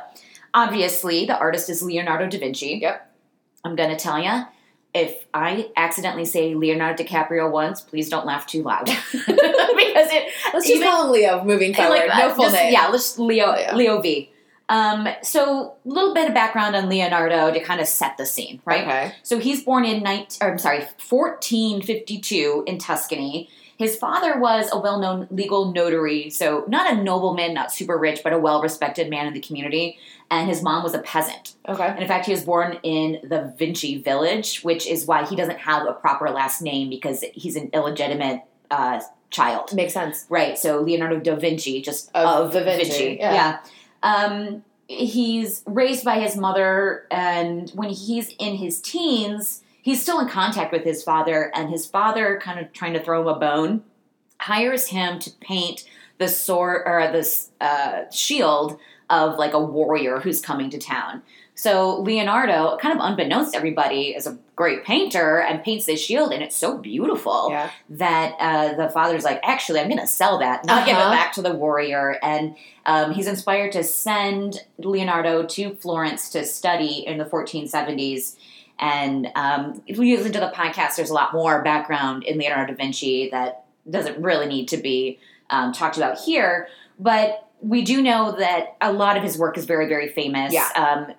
[0.53, 2.79] obviously, the artist is Leonardo da Vinci.
[2.81, 3.09] Yep.
[3.63, 4.43] I'm going to tell you.
[4.95, 10.67] If I accidentally say Leonardo DiCaprio once, please don't laugh too loud because it Let's
[10.67, 11.97] just Even- call him Leo moving forward.
[12.07, 12.73] like, no full just- name.
[12.73, 13.75] Yeah, let's Leo Yeah.
[13.75, 14.29] Leo V.
[14.73, 18.59] Um, so a little bit of background on Leonardo to kind of set the scene,
[18.65, 18.81] right?
[18.81, 19.15] Okay.
[19.21, 23.49] So he's born in 19, or I'm sorry, 1452 in Tuscany.
[23.77, 28.33] His father was a well-known legal notary, so not a nobleman, not super rich, but
[28.33, 29.99] a well-respected man in the community.
[30.31, 31.53] And his mom was a peasant.
[31.69, 31.85] Okay.
[31.85, 35.59] And in fact, he was born in the Vinci village, which is why he doesn't
[35.59, 39.73] have a proper last name because he's an illegitimate uh, child.
[39.73, 40.25] Makes sense.
[40.29, 40.57] Right.
[40.57, 42.83] So Leonardo da Vinci, just Of of, Vinci.
[42.83, 43.33] Vinci, yeah.
[43.33, 43.59] Yeah.
[44.03, 50.27] Um, he's raised by his mother, and when he's in his teens, he's still in
[50.27, 53.83] contact with his father, and his father, kind of trying to throw him a bone,
[54.39, 55.85] hires him to paint
[56.19, 58.77] the sword or this uh, shield
[59.09, 61.21] of like a warrior who's coming to town.
[61.55, 66.31] So Leonardo, kind of unbeknownst to everybody, is a great painter and paints this shield,
[66.33, 67.69] and it's so beautiful Yeah.
[67.91, 71.11] that uh, the father's like, actually, I'm going to sell that, not give it Uh-huh.
[71.11, 72.17] back to the warrior.
[72.23, 78.35] And um, he's inspired to send Leonardo to Florence to study in the 1470s.
[78.79, 82.73] And um, if you listen to the podcast, there's a lot more background in Leonardo
[82.73, 85.19] da Vinci that doesn't really need to be
[85.51, 86.67] um, talked about here.
[86.99, 90.51] But we do know that a lot of his work is very, very famous.
[90.51, 90.67] Yeah.
[90.75, 91.13] Um,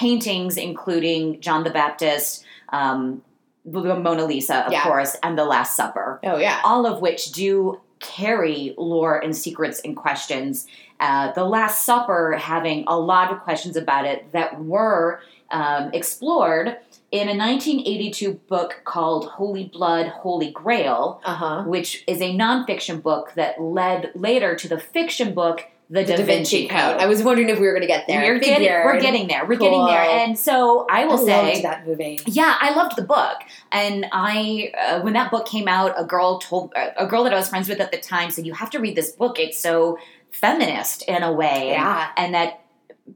[0.00, 3.22] paintings, including John the Baptist, um,
[3.64, 4.82] the Mona Lisa, of Yeah.
[4.84, 6.60] course, and the Last Supper Oh yeah.
[6.64, 10.66] all of which do carry lore and secrets and questions.
[11.00, 16.76] Uh, the Last Supper having a lot of questions about it that were um, explored
[17.12, 21.62] in a 1982 book called Holy Blood, Holy Grail, Uh huh.
[21.66, 26.24] which is a nonfiction book that led later to the fiction book, The, The Da
[26.24, 26.98] Vinci Code.
[26.98, 28.20] I was wondering if we were going to get there.
[28.22, 29.46] We're getting, we're getting there.
[29.46, 30.00] We're getting there.
[30.02, 32.18] And so I I will say loved that movie.
[32.26, 33.36] yeah, I loved the book,
[33.70, 37.36] and I uh, when that book came out, a girl told a girl that I
[37.36, 39.38] was friends with at the time said, "You have to read this book.
[39.38, 39.98] It's so
[40.32, 42.10] feminist in a way." Yeah.
[42.16, 42.62] and that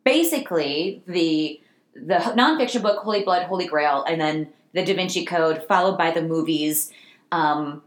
[0.05, 1.61] basically the
[1.95, 6.11] the nonfiction book Holy Blood, Holy Grail, and then the Da Vinci Code, followed by
[6.13, 6.93] the movies.
[7.33, 7.83] Um,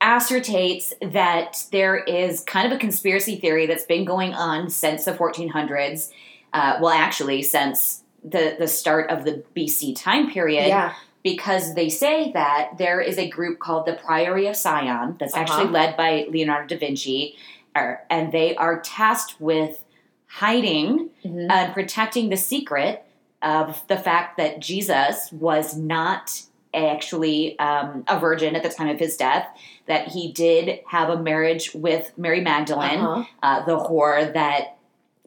[0.00, 5.12] assertates that there is kind of a conspiracy theory that's been going on since the
[5.12, 6.10] 1400s
[6.52, 10.94] uh, well actually since the the start of the BC time period Yeah.
[11.22, 15.42] because they say that there is a group called the Priory of Sion that's Uh-huh.
[15.42, 17.36] actually led by Leonardo da Vinci,
[17.74, 19.84] and they are tasked with
[20.26, 21.50] hiding Mhm.
[21.50, 23.04] and protecting the secret
[23.42, 26.42] of the fact that Jesus was not
[26.74, 29.46] actually um, a virgin at the time of his death,
[29.86, 33.24] that he did have a marriage with Mary Magdalene Uh-huh.
[33.42, 34.76] uh, the whore that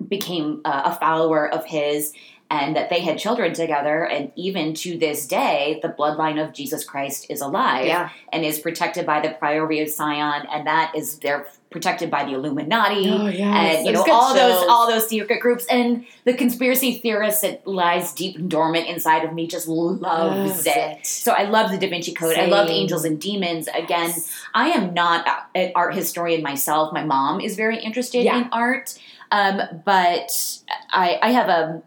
[0.07, 2.13] became uh, a follower of his
[2.51, 6.83] and that they had children together and even to this day the bloodline of jesus
[6.83, 8.09] christ is alive Yeah.
[8.31, 10.09] and is protected by the priory of sion
[10.51, 13.59] and that is they're protected by the illuminati Oh yeah.
[13.61, 18.13] and you know all those all those secret groups and the conspiracy theorist that lies
[18.13, 21.05] deep and dormant inside of me just loves it.
[21.05, 22.37] So I love the Da Vinci Code.
[22.37, 23.67] I love Angels and Demons.
[23.73, 24.11] Again,
[24.53, 26.93] I am not an art historian myself.
[26.93, 28.37] My mom is very interested Yeah.
[28.41, 28.97] in art,
[29.31, 30.59] um, but
[30.91, 31.81] I, I have a,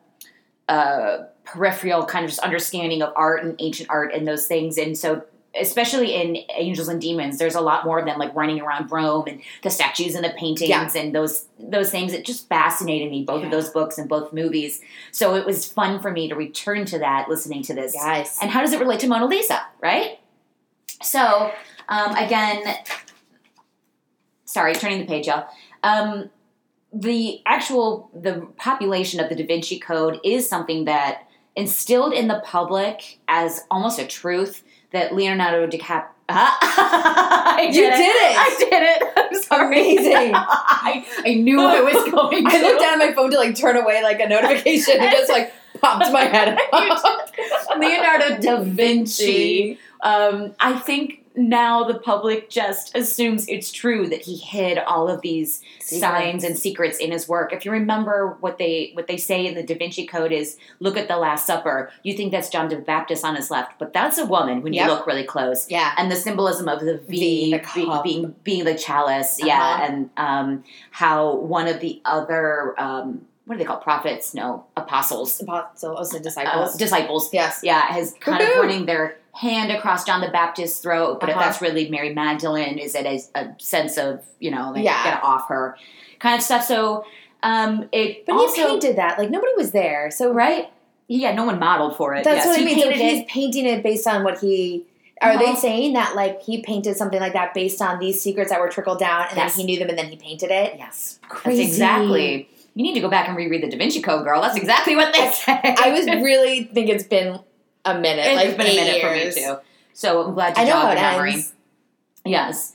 [0.69, 4.79] a peripheral kind of just understanding of art and ancient art and those things.
[4.79, 5.23] And so,
[5.59, 9.25] especially in Angels and Demons, there's a lot more of them like running around Rome
[9.27, 10.91] and the statues and the paintings Yeah.
[10.95, 12.13] and those those things.
[12.13, 14.81] It just fascinated me, both of those books and both movies.
[15.13, 18.39] So it was fun for me to return to that, listening to this Yes.
[18.43, 20.19] and how does it relate to Mona Lisa, right?
[21.03, 21.51] So,
[21.89, 22.63] um, again,
[24.45, 25.47] sorry, turning the page, y'all.
[25.83, 26.31] Um,
[27.01, 32.41] the actual the population of the Da Vinci Code is something that instilled in the
[32.45, 36.09] public as almost a truth that Leonardo DiCaprio.
[36.29, 38.37] I You did it!
[38.37, 39.13] I did it.
[39.17, 39.97] I'm sorry.
[39.97, 40.33] Amazing.
[40.35, 42.57] I, I knew I was going to.
[42.57, 45.31] I looked down at my phone to like turn away like a notification and just
[45.31, 47.33] like popped my head up.
[47.79, 49.79] Leonardo da Vinci.
[50.01, 55.21] Um, I think now the public just assumes it's true that he hid all of
[55.21, 57.53] these signs and secrets in his work.
[57.53, 60.97] If you remember what they what they say in the Da Vinci Code is, look
[60.97, 61.91] at the Last Supper.
[62.03, 64.87] You think that's John the Baptist on his left, but that's a woman when Yep.
[64.87, 65.71] you look really close.
[65.71, 65.93] Yeah.
[65.97, 69.85] And the symbolism of the V, the be- being being the chalice, yeah, Uh-huh.
[69.85, 73.83] and um, how one of the other um, what are they called?
[73.83, 74.35] Prophets?
[74.35, 75.41] No, apostles,
[75.77, 76.77] So also uh, disciples.
[76.77, 77.61] disciples yes.
[77.63, 78.61] yeah, has kind of Woohoo!
[78.63, 81.45] running their hand across John the Baptist's throat, but if Uh-huh.
[81.45, 85.05] that's really Mary Magdalene, is it a, a sense of you know like Yeah.
[85.05, 85.77] get off her
[86.19, 86.65] kind of stuff?
[86.65, 87.05] So
[87.43, 89.19] um, it But also he painted that.
[89.19, 90.11] Like nobody was there.
[90.11, 90.71] So right,
[91.07, 92.25] yeah, no one modeled for it.
[92.25, 92.81] That's Yes, what I he mean.
[92.83, 93.29] So he's it.
[93.29, 94.85] painting it based on what he.
[95.23, 95.57] Are they Uh-huh.
[95.57, 98.99] saying that like he painted something like that based on these secrets that were trickled
[98.99, 99.55] down, and Yes.
[99.57, 100.75] then he knew them, and then he painted it?
[100.79, 101.63] Yes, Crazy.
[101.63, 102.49] that's exactly.
[102.75, 104.43] You need to go back and reread the Da Vinci Code, girl.
[104.43, 105.59] That's exactly what they say.
[105.79, 107.39] I was really think it's been
[107.87, 108.27] a minute.
[108.27, 109.35] It's like been a minute years.
[109.35, 109.57] for me too.
[109.95, 111.33] So I'm glad you I know how jogged your memory.
[111.33, 111.55] ends.
[112.25, 112.73] Yes.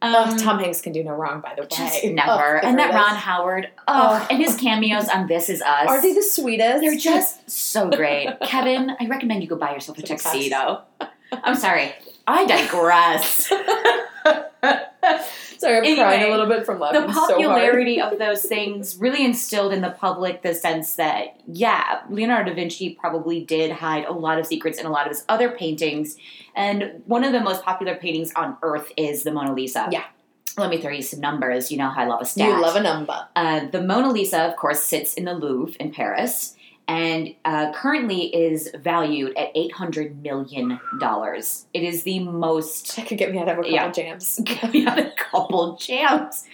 [0.00, 1.68] Um, Tom Hanks can do no wrong, by the way.
[1.70, 2.60] Just never.
[2.60, 2.94] the and that.
[2.94, 3.68] Ron Howard.
[3.88, 5.88] Oh, and his cameos on This Is Us.
[5.88, 6.82] Are they the sweetest?
[6.82, 8.28] They're just so great.
[8.42, 10.82] Kevin, I recommend you go buy yourself a tuxedo.
[11.32, 11.92] I'm sorry.
[12.28, 13.50] I digress.
[15.58, 18.96] Sorry, I'm crying Anyway, a little bit from laughing the so popularity of those things
[18.96, 24.04] really instilled in the public the sense that, yeah, Leonardo da Vinci probably did hide
[24.04, 26.16] a lot of secrets in a lot of his other paintings.
[26.54, 29.88] And one of the most popular paintings on earth is the Mona Lisa.
[29.90, 30.04] Yeah.
[30.56, 31.70] Let me throw you some numbers.
[31.70, 32.48] You know how I love a stat.
[32.48, 33.28] You love a number.
[33.36, 36.56] Uh, the Mona Lisa, of course, sits in the Louvre in Paris,
[36.88, 41.66] and uh, currently is valued at eight hundred million dollars.
[41.74, 43.90] It is the most That could get me out of a couple Yeah.
[43.92, 44.40] jams.
[44.72, 46.46] we have a couple jams.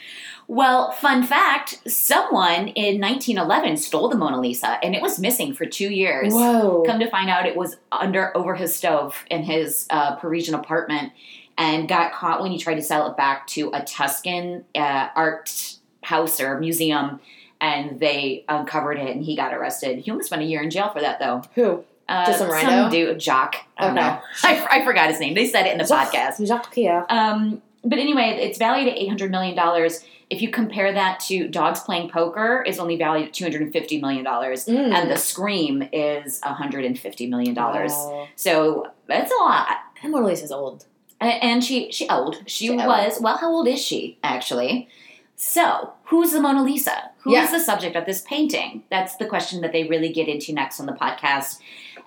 [0.46, 5.64] Well, fun fact someone in 1911 stole the Mona Lisa and it was missing for
[5.64, 6.34] two years.
[6.34, 6.82] Whoa.
[6.86, 11.12] Come to find out, it was under over his stove in his uh, Parisian apartment
[11.56, 15.76] and got caught when he tried to sell it back to a Tuscan uh, art
[16.02, 17.20] house or museum.
[17.64, 19.98] And they uncovered it and he got arrested.
[20.00, 21.42] He almost spent a year in jail for that, though.
[21.54, 21.84] Who?
[22.08, 23.56] Uh, Just some dude, Jock.
[23.78, 24.06] I don't Okay.
[24.06, 24.20] know.
[24.44, 25.32] I, I forgot his name.
[25.34, 26.44] They said it in the podcast.
[26.46, 27.06] Jacques Pia.
[27.08, 30.04] Um, but anyway, it's valued at eight hundred million dollars.
[30.30, 33.72] If you compare that to Dogs Playing Poker, is only valued at two hundred and
[33.72, 34.92] fifty million dollars, Mm.
[34.94, 37.92] and The Scream is hundred and fifty million dollars.
[38.36, 39.68] So that's a lot.
[40.02, 40.84] And Mona Lisa's old.
[41.20, 42.42] A- And she she old.
[42.46, 42.84] She, She old.
[42.86, 43.36] was well.
[43.38, 44.88] How old is she actually?
[45.36, 47.10] So who's the Mona Lisa?
[47.22, 47.58] Who is Yeah.
[47.58, 48.82] the subject of this painting?
[48.90, 51.58] That's the question that they really get into next on the podcast.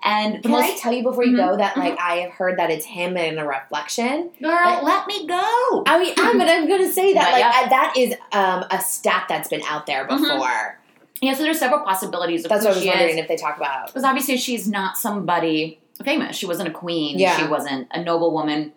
[0.04, 2.58] And Can most I tell you before you go Mhm, that like I have heard
[2.58, 4.30] that it's him in a reflection?
[4.40, 5.82] girl, let me go.
[5.86, 7.52] I mean, I'm, but I'm gonna say that But like yeah.
[7.54, 10.20] I, that is um, a stat that's been out there Mhm.
[10.20, 10.78] before.
[11.20, 12.94] Yeah, so there's several possibilities of That's what I was she is.
[12.94, 13.88] wondering if they talk about.
[13.88, 16.36] Because obviously she's not somebody famous.
[16.36, 17.18] She wasn't a queen.
[17.18, 17.36] Yeah.
[17.36, 18.72] She wasn't a noblewoman.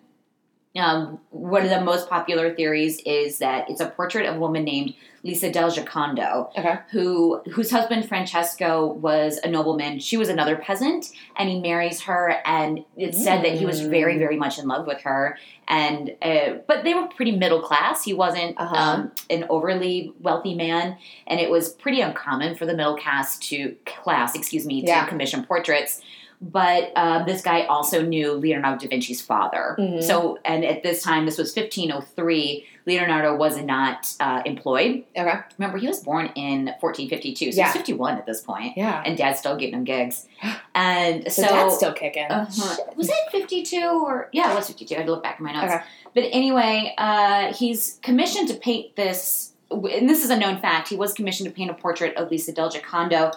[0.74, 4.64] Um, one of the most popular theories is that it's a portrait of a woman
[4.64, 6.78] named Lisa del Giocondo, Okay.
[6.90, 9.98] who whose husband Francesco was a nobleman.
[9.98, 12.36] She was another peasant, and he marries her.
[12.46, 14.18] And it's said that he was very, Mm.
[14.18, 15.36] very much in love with her.
[15.68, 18.02] And uh, but they were pretty middle class.
[18.02, 18.74] He wasn't Uh-huh.
[18.74, 23.76] um, an overly wealthy man, and it was pretty uncommon for the middle class to
[23.84, 25.06] class, excuse me, to Yeah.
[25.06, 26.00] commission portraits.
[26.44, 29.76] But um, this guy also knew Leonardo da Vinci's father.
[29.78, 30.02] Mhm.
[30.02, 32.66] So, and at this time, this was 1503.
[32.84, 35.04] Leonardo was not uh, employed.
[35.16, 35.34] Okay.
[35.56, 37.66] Remember, he was born in 1452, so Yeah.
[37.66, 39.02] he's 51 at this point, Yeah.
[39.06, 40.26] and dad's still getting him gigs.
[40.74, 42.24] And So, so, that's still kicking.
[42.24, 42.76] uh-huh.
[42.96, 44.94] was it 52 or yeah, it was 52.
[44.94, 45.72] I had to look back in my notes.
[45.72, 45.84] Okay.
[46.14, 50.88] But anyway, uh, he's commissioned to paint this, and this is a known fact.
[50.88, 53.32] He was commissioned to paint a portrait of Lisa del Giocondo,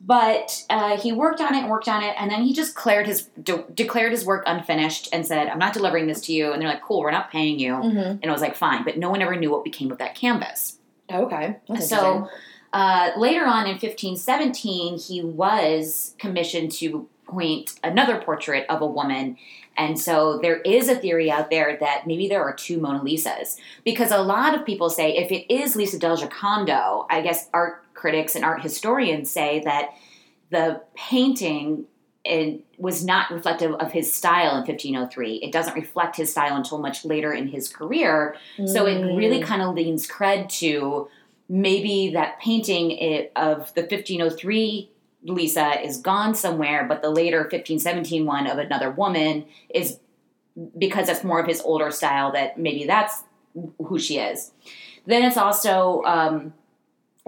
[0.00, 3.06] but uh, he worked on it and worked on it, and then he just declared
[3.06, 6.60] his de- declared his work unfinished and said, "I'm not delivering this to you." And
[6.60, 8.18] they're like, "Cool, we're not paying you." Mm-hmm.
[8.22, 10.78] And I was like, "Fine," but no one ever knew what became of that canvas.
[11.10, 11.56] Okay.
[11.68, 12.28] That's So
[12.72, 19.36] uh, later on in 1517, he was commissioned to paint another portrait of a woman.
[19.76, 23.56] And so there is a theory out there that maybe there are two Mona Lisas.
[23.84, 27.81] Because a lot of people say if it is Lisa del Giocondo, I guess art
[28.02, 29.94] critics and art historians say that
[30.50, 31.84] the painting
[32.24, 35.36] it was not reflective of his style in 1503.
[35.36, 38.36] It doesn't reflect his style until much later in his career.
[38.66, 39.44] So it really Mm.
[39.44, 41.08] kind of leans cred to
[41.48, 42.86] maybe that painting
[43.34, 44.88] of the 1503
[45.24, 49.98] Lisa is gone somewhere, but the later 1517 one of another woman is
[50.78, 53.24] because that's more of his older style that maybe that's
[53.86, 54.52] who she is.
[55.06, 56.52] Then it's also um,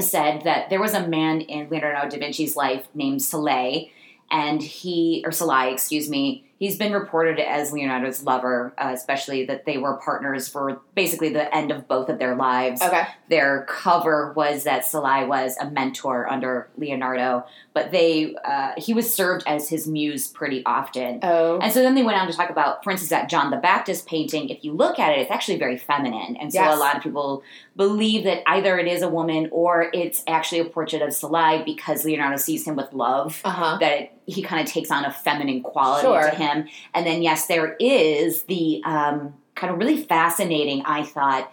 [0.00, 3.86] said that there was a man in Leonardo da Vinci's life named Soleil,
[4.30, 9.64] and he, or Soleil, excuse me, he's been reported as Leonardo's lover, uh, especially that
[9.66, 12.80] they were partners for basically the end of both of their lives.
[12.82, 13.04] Okay.
[13.28, 19.12] Their cover was that Soleil was a mentor under Leonardo, but they uh, he was
[19.12, 21.20] served as his muse pretty often.
[21.22, 21.58] Oh.
[21.58, 24.06] And so then they went on to talk about, for instance, that John the Baptist
[24.06, 24.48] painting.
[24.48, 26.36] If you look at it, it's actually very feminine.
[26.36, 26.76] And so Yes.
[26.76, 27.42] a lot of people
[27.76, 32.04] believe that either it is a woman or it's actually a portrait of Soleil because
[32.04, 33.76] Leonardo sees him with love, Uh huh.
[33.80, 36.22] that it, he kind of takes on a feminine quality Sure.
[36.30, 36.68] to him.
[36.94, 41.52] And then, yes, there is the um, kind of really fascinating, I thought,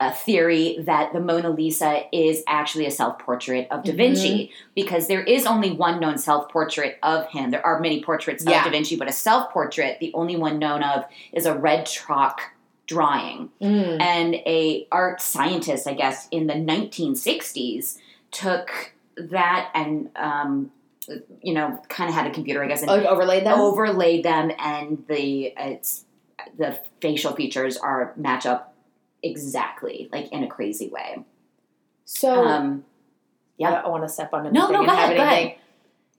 [0.00, 5.06] uh, theory that the Mona Lisa is actually a self portrait of Da Vinci because
[5.06, 7.50] there is only one known self portrait of him.
[7.50, 8.58] There are many portraits Yeah.
[8.58, 11.86] of Da Vinci, but a self portrait, the only one known of, is a red
[11.86, 12.40] chalk
[12.88, 13.50] drawing.
[13.60, 14.00] Mm.
[14.00, 17.98] And a art scientist, I guess, in the 1960s
[18.32, 20.72] took that and um,
[21.42, 23.58] you know kind of had a computer, I guess, and Like overlaid them.
[23.60, 26.04] overlaid them, and the it's
[26.58, 28.74] the facial features are match up
[29.22, 31.24] exactly, like in a crazy way.
[32.04, 32.84] So Um,
[33.56, 33.88] yeah, I, Yeah.
[33.88, 35.58] want to step on No, no, go ahead, go anything.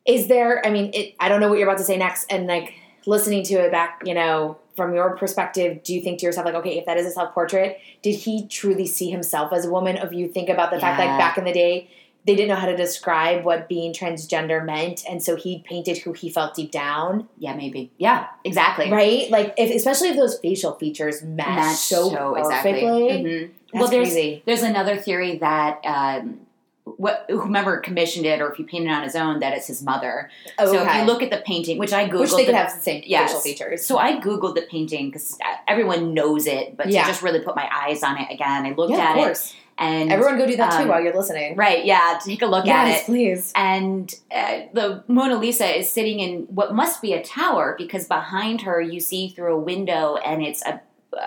[0.05, 0.65] Is there?
[0.65, 2.73] I mean, it, I don't know what you're about to say next, and like
[3.05, 6.55] listening to it back, you know, from your perspective, do you think to yourself like,
[6.55, 9.97] okay, if that is a self portrait, did he truly see himself as a woman?
[9.97, 11.05] Of you think about the fact Yeah.
[11.07, 11.89] like back in the day.
[12.25, 16.13] They didn't know how to describe what being transgender meant, and so he painted who
[16.13, 17.91] he felt deep down, yeah, maybe.
[17.97, 18.89] Yeah, exactly.
[18.89, 19.29] right?
[19.29, 22.71] Like, if, especially if those facial features match, Match so, exactly.
[22.71, 23.09] perfectly.
[23.09, 23.49] Mhm.
[23.73, 24.43] That's well, there's crazy.
[24.45, 26.39] there's another theory that um,
[26.85, 30.29] what whomever commissioned it or if he painted on his own that it's his mother.
[30.59, 30.65] Okay.
[30.71, 32.73] So if you look at the painting, which I googled, which they could the- have
[32.75, 33.29] the same Yes.
[33.31, 33.85] facial features.
[33.85, 37.01] So I googled the painting because everyone knows it, but Yeah.
[37.03, 39.23] to just really put my eyes on it again, I looked yeah, at of it
[39.25, 39.53] course.
[39.77, 41.55] And Everyone go do that too um, while you're listening.
[41.55, 43.05] right, yeah, take a look at it.
[43.05, 43.51] please.
[43.55, 48.61] And uh, the Mona Lisa is sitting in what must be a tower because behind
[48.61, 50.79] her you see through a window and it's a,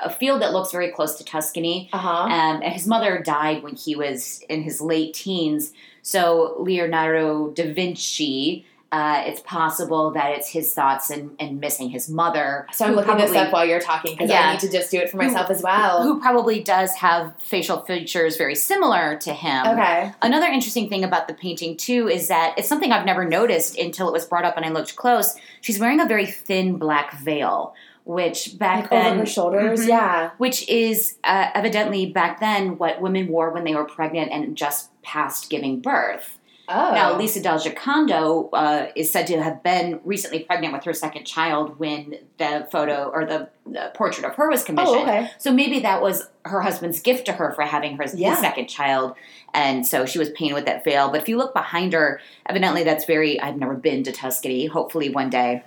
[0.05, 1.88] a field that looks very close to Tuscany.
[1.92, 2.22] Uh huh.
[2.22, 5.72] Um, and his mother died when he was in his late teens.
[6.03, 12.09] So Leonardo da Vinci, uh, it's possible that it's his thoughts and, and missing his
[12.09, 12.66] mother.
[12.72, 14.49] So I'm who looking this probably- up while you're talking because Yeah.
[14.49, 16.03] I need to just do it for myself as well.
[16.05, 19.66] Who probably does have facial features very similar to him.
[19.66, 20.12] okay.
[20.22, 24.09] Another interesting thing about the painting too is that it's something I've never noticed until
[24.09, 25.37] it was brought up and I looked close.
[25.61, 27.74] She's wearing a very thin black veil,
[28.05, 29.80] which back Like then over her shoulders.
[29.84, 29.89] Mhm.
[29.89, 30.30] Yeah.
[30.39, 34.91] which is uh, evidently back then what women wore when they were pregnant and just
[35.03, 36.36] past giving birth.
[36.68, 36.92] Oh.
[36.92, 41.24] Now, Lisa Del Giocondo uh, is said to have been recently pregnant with her second
[41.24, 44.96] child when the photo or the, the portrait of her was commissioned.
[44.96, 45.30] Oh, okay.
[45.38, 48.34] So maybe that was her husband's gift to her for having her Yeah.
[48.36, 49.14] second child,
[49.54, 51.08] and so she was painted with that veil.
[51.10, 53.40] But if you look behind her, evidently that's very.
[53.40, 54.66] I've never been to Tuscany.
[54.66, 55.62] Hopefully one day.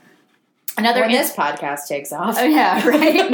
[0.80, 2.36] Another when in- this podcast takes off.
[2.39, 3.30] Oh yeah, right.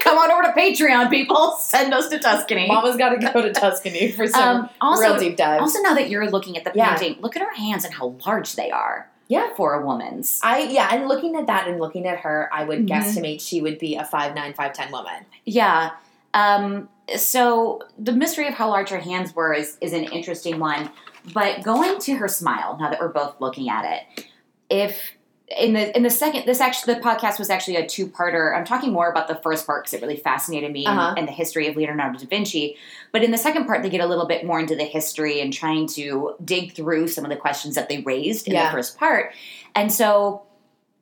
[0.00, 1.56] Come on over to Patreon, people.
[1.60, 2.66] Send us to Tuscany.
[2.66, 5.60] Mama's got to go to Tuscany for some Um, also, real deep dives.
[5.60, 6.96] also now that you're looking at the Yeah.
[6.96, 9.08] painting, look at her hands and how large they are.
[9.30, 9.50] Yeah.
[9.56, 10.40] for a woman's.
[10.42, 12.88] I yeah, and looking at that and looking at her, I would Mhm.
[12.88, 15.26] guesstimate she would be a five nine, five ten woman.
[15.44, 15.90] Yeah.
[16.32, 20.88] Um, so the mystery of how large her hands were is, is an interesting one.
[21.34, 24.24] But going to her smile, now that we're both looking at it,
[24.70, 25.12] if
[25.56, 28.54] in the in the second this actually the podcast was actually a two parter.
[28.56, 31.08] I'm talking more about the first part because it really fascinated me Uh-huh.
[31.10, 32.76] and, and the history of Leonardo da Vinci.
[33.12, 35.52] But in the second part, they get a little bit more into the history and
[35.52, 38.66] trying to dig through some of the questions that they raised in Yeah.
[38.66, 39.32] the first part.
[39.74, 40.42] And so,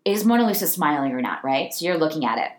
[0.05, 1.43] is Mona Lisa smiling or not?
[1.43, 1.75] Right.
[1.75, 2.53] So you're looking at it.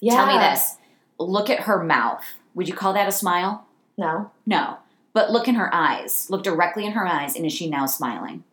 [0.00, 0.14] Yeah.
[0.14, 0.76] Tell me this.
[1.18, 2.24] Look at her mouth.
[2.54, 3.66] Would you call that a smile?
[3.98, 4.30] No.
[4.46, 4.78] No.
[5.12, 6.28] But look in her eyes.
[6.30, 8.44] Look directly in her eyes, and is she now smiling?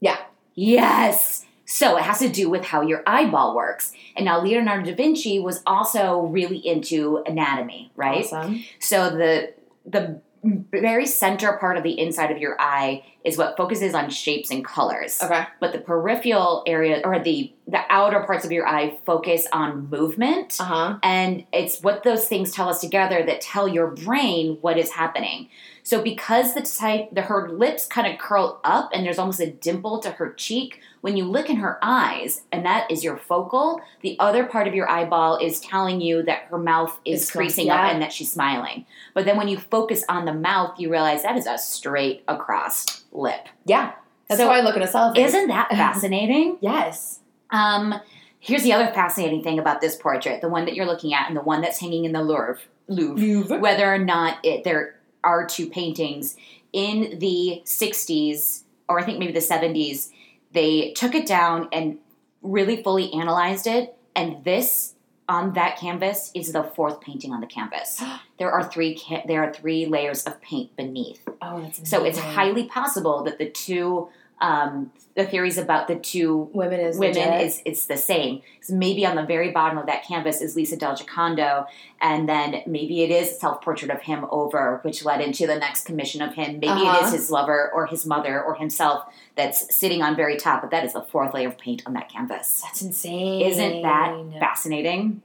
[0.00, 0.18] Yeah.
[0.54, 1.44] Yes.
[1.72, 3.92] So it has to do with how your eyeball works.
[4.16, 8.24] And now Leonardo da Vinci was also really into anatomy, right?
[8.24, 8.64] Awesome.
[8.80, 9.54] So the
[9.86, 14.50] the very center part of the inside of your eye is what focuses on shapes
[14.50, 15.44] and colors Okay.
[15.60, 20.56] but the peripheral area or the the outer parts of your eye focus on movement
[20.58, 20.98] Uh huh.
[21.02, 25.50] and it's what those things tell us together that tell your brain what is happening
[25.82, 29.50] so because the type the her lips kind of curl up and there's almost a
[29.50, 33.80] dimple to her cheek when you look in her eyes and that is your focal
[34.02, 37.66] the other part of your eyeball is telling you that her mouth is It's creasing
[37.66, 37.86] yeah.
[37.86, 38.84] up and that she's smiling
[39.14, 43.04] but then when you focus on the mouth you realize that is a straight across
[43.12, 43.92] lip Yeah.
[44.28, 45.18] That's So, how I look at a selfie.
[45.18, 47.20] isn't that fascinating Yes.
[47.50, 47.94] um,
[48.38, 51.36] here's the other fascinating thing about this portrait, the one that you're looking at and
[51.36, 53.58] the one that's hanging in the Louvre, Louvre Louvre.
[53.58, 56.36] whether or not it, there are two paintings
[56.72, 60.10] in the 60s or I think maybe the 70s,
[60.52, 61.98] they took it down and
[62.42, 63.96] really fully analyzed it.
[64.14, 64.94] And this
[65.28, 68.02] on that canvas is the fourth painting on the canvas.
[68.38, 71.22] There are three ca- there are three layers of paint beneath.
[71.42, 71.84] Oh, that's amazing.
[71.84, 74.08] So it's highly possible that the two
[74.40, 77.40] um, the theories about the two women is women legit.
[77.46, 78.42] is it's the same.
[78.62, 81.66] So maybe on the very bottom of that canvas is Lisa Del Giocondo,
[82.00, 85.56] and then maybe it is a self portrait of him over, which led into the
[85.58, 86.54] next commission of him.
[86.60, 87.06] Maybe it Uh-huh.
[87.06, 89.04] is his lover or his mother or himself
[89.36, 92.08] that's sitting on very top, but that is the fourth layer of paint on that
[92.08, 92.62] canvas.
[92.62, 93.42] That's insane.
[93.42, 95.22] Isn't that fascinating?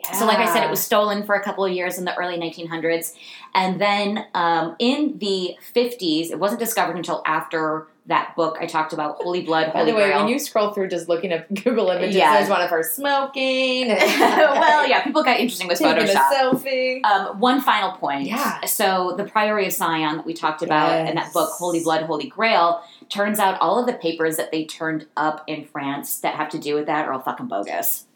[0.00, 0.12] Yeah.
[0.12, 2.38] So, like I said, it was stolen for a couple of years in the early
[2.38, 3.14] 1900s.
[3.52, 8.92] And then um, in the 50s, it wasn't discovered until after that book I talked
[8.92, 10.20] about, Holy Blood, By Holy the way, Grail.
[10.20, 12.38] when you scroll through just looking at Google images, Yeah.
[12.38, 13.88] there's one of her smoking.
[13.98, 16.30] Well, yeah, people got interesting with taking a Photoshop.
[16.32, 17.04] selfie.
[17.04, 18.22] Um, one final point.
[18.26, 18.64] Yeah.
[18.64, 22.26] So the Priory of Sion that we talked about in that book, Holy Blood, Holy
[22.28, 26.48] Grail, turns out all of the papers that they turned up in France that have
[26.50, 28.06] to do with that are all fucking bogus.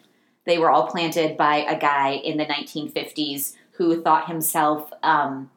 [0.45, 5.49] They were all planted by a guy in the 1950s who thought himself, um,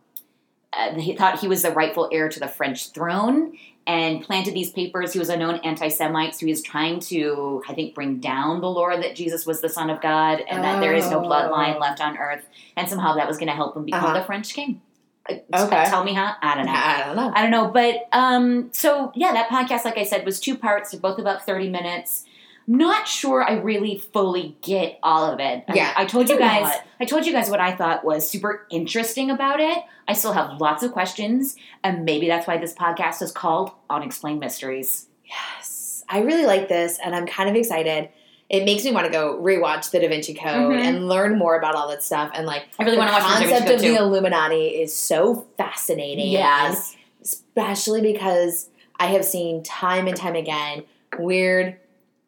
[0.72, 3.52] uh, he thought he was the rightful heir to the French throne
[3.86, 5.12] and planted these papers.
[5.12, 8.60] He was a known anti Semite, so he was trying to, I think, bring down
[8.60, 11.28] the lore that Jesus was the Son of God and that there is no Oh.
[11.28, 12.44] bloodline left on earth.
[12.76, 14.18] And somehow that was going to help him become Uh-huh.
[14.18, 14.80] the French king.
[15.28, 15.84] Uh, Okay.
[15.86, 16.34] Tell me how?
[16.42, 16.72] I don't know.
[16.72, 17.32] I don't know.
[17.34, 20.90] I don't know, but um, so yeah, that podcast, like I said, was two parts.
[20.92, 22.25] They're both about thirty minutes.
[22.66, 25.64] Not sure I really fully get all of it.
[25.68, 26.72] I mean, Yeah, I told you guys.
[27.00, 29.78] I told you guys what I thought was super interesting about it.
[30.08, 34.40] I still have lots of questions, and maybe that's why this podcast is called Unexplained
[34.40, 35.06] Mysteries.
[35.24, 36.04] Yes.
[36.08, 38.08] I really like this and I'm kind of excited.
[38.48, 40.80] It makes me want to go rewatch The Da Vinci Code Mhm.
[40.80, 42.30] and learn more about all that stuff.
[42.32, 43.96] And like, I really want to watch the concept of the.
[43.96, 46.28] Illuminati is so fascinating.
[46.28, 46.96] Yes.
[47.22, 48.68] especially because
[49.00, 50.84] I have seen time and time again
[51.18, 51.76] weird,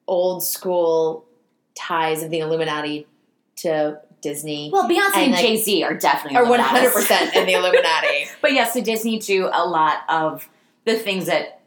[0.08, 1.24] old school
[1.76, 3.06] ties of the Illuminati
[3.56, 4.70] to Disney.
[4.72, 7.52] Well, Beyonce And, and, like- Jay Z are definitely or one hundred percent in the
[7.52, 8.26] Illuminati.
[8.42, 9.48] But yes, to Disney too.
[9.52, 10.48] A lot of
[10.84, 11.60] the things that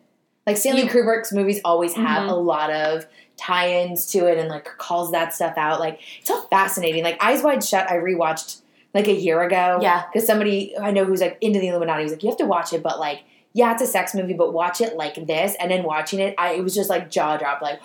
[0.46, 2.32] Like Stanley You- Kubrick's movies always have Mhm.
[2.32, 3.06] a lot of
[3.38, 5.80] tie-ins to it and like calls that stuff out.
[5.80, 7.04] Like it's all fascinating.
[7.04, 8.62] Like Eyes Wide Shut, I rewatched
[8.94, 9.80] like a year ago.
[9.82, 10.04] Yeah.
[10.12, 12.74] because somebody I know who's like into the Illuminati was like, you have to watch
[12.74, 13.22] it, but like.
[13.54, 16.54] Yeah, it's a sex movie, but watch it like this, and then watching it, I
[16.54, 17.62] it was just like jaw drop.
[17.62, 17.82] Like,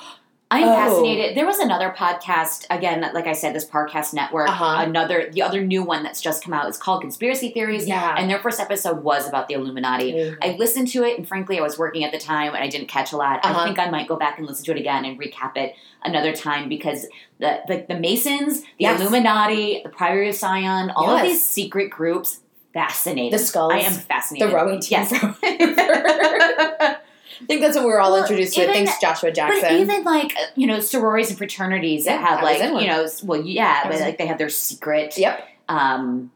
[0.49, 0.75] I'm Oh.
[0.77, 1.37] fascinated.
[1.37, 4.49] There was another podcast again, like I said, this podcast network.
[4.49, 4.77] Uh-huh.
[4.79, 8.31] Another, the other new one that's just come out is called Conspiracy Theories, yeah, and
[8.31, 10.13] their first episode was about the Illuminati.
[10.13, 10.37] Mhm.
[10.41, 12.87] I listened to it, and frankly, I was working at the time, and I didn't
[12.87, 13.41] catch a lot.
[13.45, 13.61] Uh-huh.
[13.61, 15.75] I think I might go back and listen to it again and recap it
[16.05, 17.07] another time because
[17.41, 19.01] the the, the Masons, the Yes.
[19.01, 22.39] Illuminati, the Priory of Sion, all of these secret groups,
[22.73, 23.33] fascinating.
[23.33, 23.73] The skulls.
[23.73, 24.49] I am fascinated.
[24.49, 25.01] the rowing team.
[25.11, 25.13] Yes.
[27.43, 28.69] I think that's when we were all Well, introduced to it.
[28.69, 29.61] Thanks, Joshua Jackson.
[29.63, 33.89] But even like you know sororities and fraternities that have like you know well yeah
[33.89, 36.31] but like they have their secret yep, um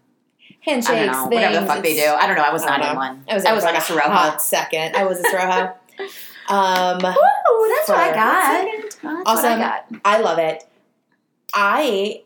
[0.63, 1.35] handshakes, I don't know things.
[1.35, 3.25] whatever the fuck they do I don't know I was I not don't in one
[3.31, 4.97] I was, I was like a Soroha hot second.
[4.97, 5.75] I was a Soroha.
[6.49, 9.59] um, Ooh, that's what I got that's what I Awesome.
[9.61, 10.65] got I love it.
[11.55, 12.23] I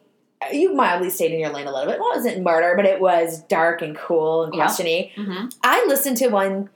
[0.52, 1.98] you mildly stayed in your lane a little bit.
[1.98, 4.66] Well, it wasn't murder, but it was dark and cool and Yeah.
[4.66, 5.14] questiony.
[5.14, 5.46] mm-hmm.
[5.62, 6.68] I listened to one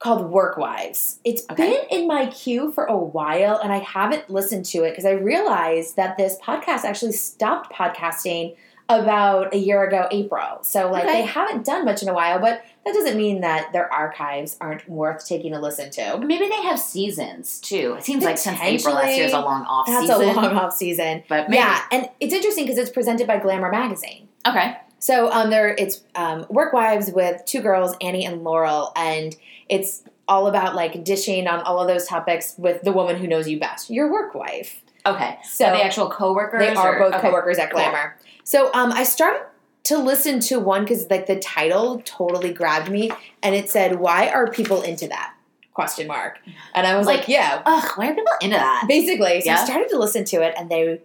[0.00, 1.20] called Work Wives.
[1.24, 1.70] It's Okay.
[1.70, 5.12] been in my queue for a while and I haven't listened to it because I
[5.12, 8.56] realized that this podcast actually stopped podcasting
[8.88, 10.58] about a year ago, April.
[10.62, 11.20] So like Okay.
[11.20, 14.88] they haven't done much in a while, but that doesn't mean that their archives aren't
[14.88, 16.18] worth taking a listen to.
[16.18, 19.64] maybe they have seasons too it seems like since April last year is a long
[19.66, 21.22] off That's season a long off season.
[21.28, 24.28] but maybe Yeah, and it's interesting because it's presented by Glamour magazine.
[24.48, 29.34] okay So um, there it's um, work wives with two girls, Annie and Laurel, and
[29.68, 33.48] it's all about like dishing on all of those topics with the woman who knows
[33.48, 34.80] you best, your work wife.
[35.04, 37.22] okay So are they actual coworkers they are or- both okay.
[37.28, 37.80] coworkers at Cool.
[37.80, 38.16] Glamour.
[38.44, 39.42] So um, I started
[39.84, 43.10] to listen to one because like the title totally grabbed me,
[43.42, 45.34] and it said, "Why are people into that?"
[45.72, 46.38] Question mark.
[46.74, 49.60] And I was like, Like- "Yeah, ugh why are people into that basically." So Yeah.
[49.62, 51.00] I started to listen to it, and they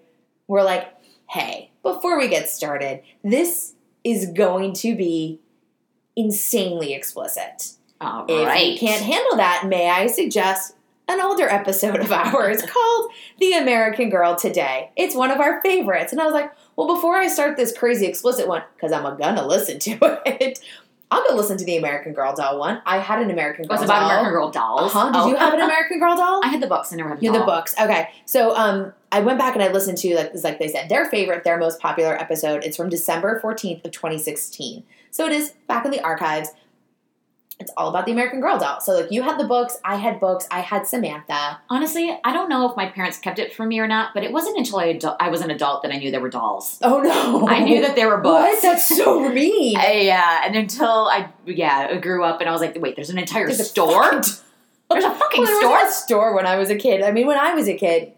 [0.47, 0.87] were like,
[1.29, 3.71] "Hey, before we get started, this
[4.05, 5.41] is going to be
[6.15, 7.73] insanely explicit.
[7.99, 10.75] all If right you can't handle that, may I suggest
[11.09, 14.91] an older episode of ours called The American Girl Today?
[14.95, 16.13] It's one of our favorites.
[16.13, 19.45] And I was like, well, before I start this crazy explicit one, because I'm gonna
[19.45, 20.59] listen to it,
[21.11, 22.81] I'll go listen to the American Girl doll one.
[22.85, 24.09] I had an American it Girl was about doll.
[24.09, 25.11] American Girl dolls Uh-huh.
[25.11, 25.27] Did Oh.
[25.27, 26.41] you have an American Girl doll?
[26.43, 26.91] I had the books.
[26.91, 27.75] I never had the You had the books.
[27.79, 28.09] Okay.
[28.25, 31.43] So um I went back and I listened to like like they said, their favorite,
[31.43, 32.63] their most popular episode.
[32.63, 34.83] It's from December 14th of 2016.
[35.11, 36.49] So it is back in the archives.
[37.57, 38.81] It's all about the American Girl doll.
[38.81, 41.59] So like you had the books, I had books, I had Samantha.
[41.69, 44.33] Honestly, I don't know if my parents kept it from me or not, but it
[44.33, 46.77] wasn't until I, adu- I was an adult that I knew there were dolls.
[46.81, 47.47] Oh no.
[47.47, 48.51] I knew that there were What?
[48.51, 48.61] books.
[48.61, 49.77] That's so mean.
[49.77, 53.09] I, yeah, and until I yeah I grew up and I was like, wait, there's
[53.09, 54.03] an entire There's a store.
[54.03, 54.33] fucking-
[54.91, 55.71] There's a fucking Well, there store.
[55.85, 57.01] was a store when I was a kid.
[57.01, 58.11] I mean, when I was a kid,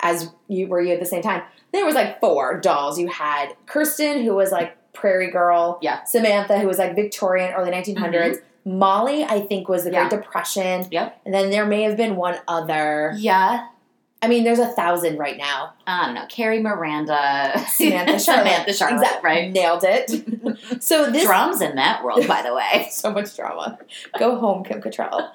[0.00, 2.98] as you were you at the same time, there was like four dolls.
[2.98, 5.78] You had Kirsten, who was like Prairie Girl.
[5.82, 6.04] Yeah.
[6.04, 8.36] Samantha, who was like Victorian, early 1900s.
[8.66, 10.08] Molly, I think, was the Yeah.
[10.08, 10.86] Great Depression.
[10.90, 11.20] Yep.
[11.24, 13.14] And then there may have been one other.
[13.16, 13.68] Yeah,
[14.22, 15.74] I mean, there's a thousand right now.
[15.86, 16.26] I don't know.
[16.28, 18.46] Carrie Miranda, Samantha Charlotte.
[18.48, 19.52] Samantha Charlotte, Exact- right?
[19.52, 20.10] Nailed it.
[20.82, 22.88] so this Drums in that world, by the way.
[22.90, 23.78] so much drama.
[24.18, 25.28] Go home, Kim Cattrall.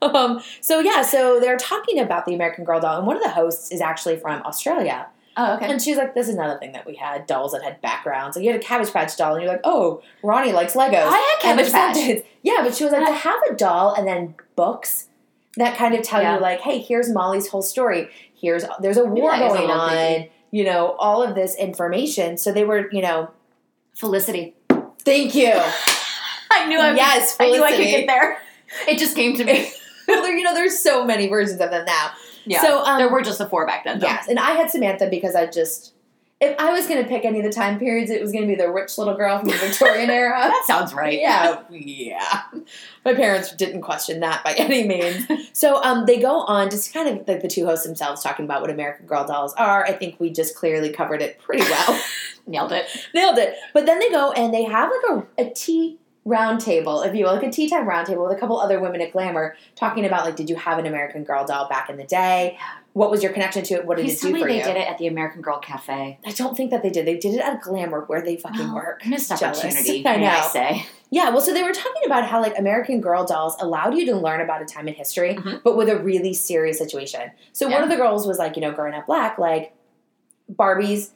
[0.00, 3.30] um, so yeah, so they're talking about the American Girl doll, and one of the
[3.30, 5.06] hosts is actually from Australia.
[5.36, 5.70] Oh, okay.
[5.70, 8.36] And she's like, "This is another thing that we had dolls that had backgrounds.
[8.36, 10.94] Like you had a Cabbage Patch doll, and you're like, oh, Ronnie likes Legos.
[11.06, 12.22] I had Cabbage Patch.
[12.42, 15.08] Yeah, but she was like to have a doll and then books
[15.56, 16.34] that kind of tell Yeah.
[16.36, 18.08] you like, hey, here's Molly's whole story.
[18.34, 20.26] Here's there's a war a going on.
[20.50, 22.36] You know all of this information.
[22.36, 23.30] So they were, you know,
[23.94, 24.54] Felicity.
[25.00, 25.52] thank you.
[26.50, 28.38] I knew I yes, I knew I could get there.
[28.86, 29.70] It just came to me.
[30.08, 32.10] You know, there's so many versions of them now.
[32.44, 32.62] Yeah.
[32.62, 33.98] So um, there were just the four back then.
[33.98, 34.06] Though.
[34.06, 35.94] yes, and I had Samantha because I just
[36.42, 38.48] if I was going to pick any of the time periods, it was going to
[38.48, 40.36] be the rich little girl from the Victorian era.
[40.36, 41.20] That sounds right.
[41.20, 42.42] Yeah, yeah.
[43.04, 45.28] My parents didn't question that by any means.
[45.52, 48.60] So um, they go on just kind of like the two hosts themselves talking about
[48.60, 49.84] what American Girl dolls are.
[49.84, 52.02] I think we just clearly covered it pretty well.
[52.48, 52.86] Nailed it.
[53.14, 53.54] Nailed it.
[53.72, 57.24] But then they go and they have like a, a tea round table, if you
[57.24, 60.04] will, like a tea time round table with a couple other women at Glamour talking
[60.04, 62.56] about like, did you have an American Girl doll back in the day?
[62.92, 63.86] What was your connection to it?
[63.86, 64.62] What did Please it do for they you?
[64.64, 66.18] did it at the American Girl Cafe.
[66.24, 67.06] I don't think that they did.
[67.06, 69.04] They did it at Glamour where they fucking Oh, work.
[69.06, 69.58] Missed Jealous.
[69.64, 70.48] opportunity, I may I know.
[70.52, 70.86] say.
[71.10, 74.14] Yeah, well, so they were talking about how like American Girl dolls allowed you to
[74.16, 75.62] learn about a time in history, Mhm.
[75.64, 77.32] but with a really serious situation.
[77.52, 79.74] So one of the girls was like, you know, growing up black, like
[80.48, 81.12] Barbie's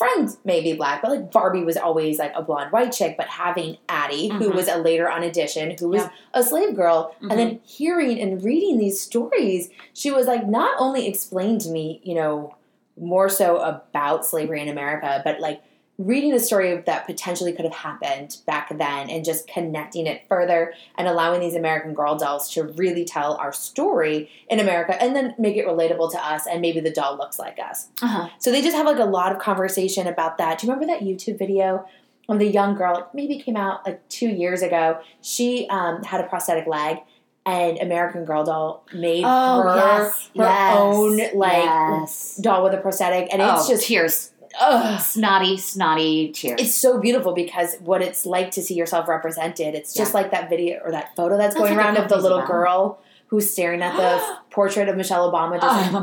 [0.00, 3.26] friends may be black, but like Barbie was always like a blonde white chick, but
[3.26, 4.54] having Addy, who Mhm.
[4.54, 6.10] was a later on addition, who was Yeah.
[6.32, 7.30] a slave girl, Mhm.
[7.30, 12.00] and then hearing and reading these stories, she was like, not only explained to me,
[12.02, 12.54] you know,
[12.98, 15.60] more so about slavery in America, but like
[16.00, 20.72] reading a story that potentially could have happened back then and just connecting it further
[20.96, 25.34] and allowing these American Girl dolls to really tell our story in America and then
[25.38, 27.88] make it relatable to us and maybe the doll looks like us.
[28.00, 28.30] Uh-huh.
[28.38, 30.58] So they just have like a lot of conversation about that.
[30.58, 31.86] Do you remember that YouTube video
[32.30, 33.10] of the young girl?
[33.12, 35.00] Maybe came out like two years ago.
[35.20, 36.96] She um, had a prosthetic leg,
[37.44, 40.30] and American Girl doll made Oh, her yes.
[40.36, 40.78] her yes.
[40.78, 42.36] own like yes.
[42.40, 44.32] doll with a prosthetic, and it's oh, just tears.
[44.58, 45.00] Ugh.
[45.00, 46.60] Snotty, snotty tears.
[46.60, 49.74] It's so beautiful because what it's like to see yourself represented.
[49.74, 50.20] It's just Yeah.
[50.20, 52.48] like that video or that photo that's, That's going the around of the little about.
[52.50, 52.98] girl
[53.28, 55.60] who's staring at the portrait of Michelle Obama.
[55.60, 56.02] Just Oh, in I'm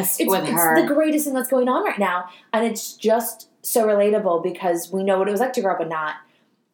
[0.00, 0.80] obsessed It's, with it's her.
[0.80, 5.02] the greatest thing that's going on right now, and it's just so relatable because we
[5.02, 6.14] know what it was like to grow up and not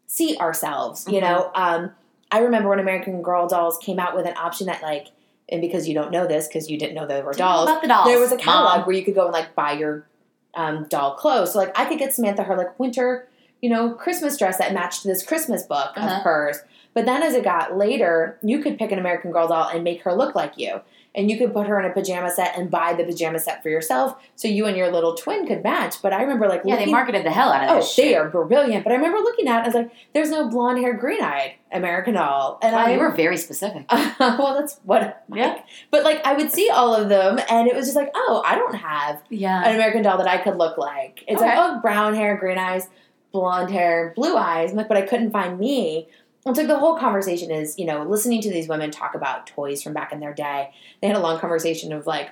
[0.07, 1.07] see ourselves.
[1.09, 1.23] You Mhm.
[1.23, 1.93] know, um,
[2.31, 5.09] I remember when American Girl dolls came out with an option that like,
[5.49, 7.89] and because you don't know this because you didn't know there were dolls, about the
[7.89, 8.07] dolls.
[8.07, 8.87] there was a catalog Mom.
[8.87, 10.07] where you could go and like buy your
[10.55, 11.53] um, doll clothes.
[11.53, 13.29] So like I could get Samantha her like winter,
[13.61, 16.17] you know, Christmas dress that matched this Christmas book Uh-huh.
[16.17, 16.59] of hers.
[16.95, 20.03] But then as it got later, you could pick an American Girl doll and make
[20.03, 20.81] her look like you.
[21.15, 23.69] And you could put her in a pajama set and buy the pajama set for
[23.69, 26.01] yourself so you and your little twin could match.
[26.01, 28.17] But I remember like Yeah, they marketed the hell out of Oh, this they shit.
[28.17, 28.83] are brilliant.
[28.83, 31.23] But I remember looking at it, and I was like, there's no blonde haired, green
[31.23, 32.59] eyed American doll.
[32.63, 33.85] And I they were very specific.
[33.93, 35.61] well, that's what Yeah.
[35.91, 38.55] But like I would see all of them and it was just like, oh, I
[38.55, 39.69] don't have Yeah.
[39.69, 41.25] an American doll that I could look like.
[41.29, 42.89] It's like, oh, brown hair, green eyes,
[43.33, 44.71] blonde hair, blue eyes.
[44.71, 46.09] I'm like, but I couldn't find me.
[46.45, 49.83] And so the whole conversation is, you know, listening to these women talk about toys
[49.83, 50.73] from back in their day.
[51.01, 52.31] They had a long conversation of like,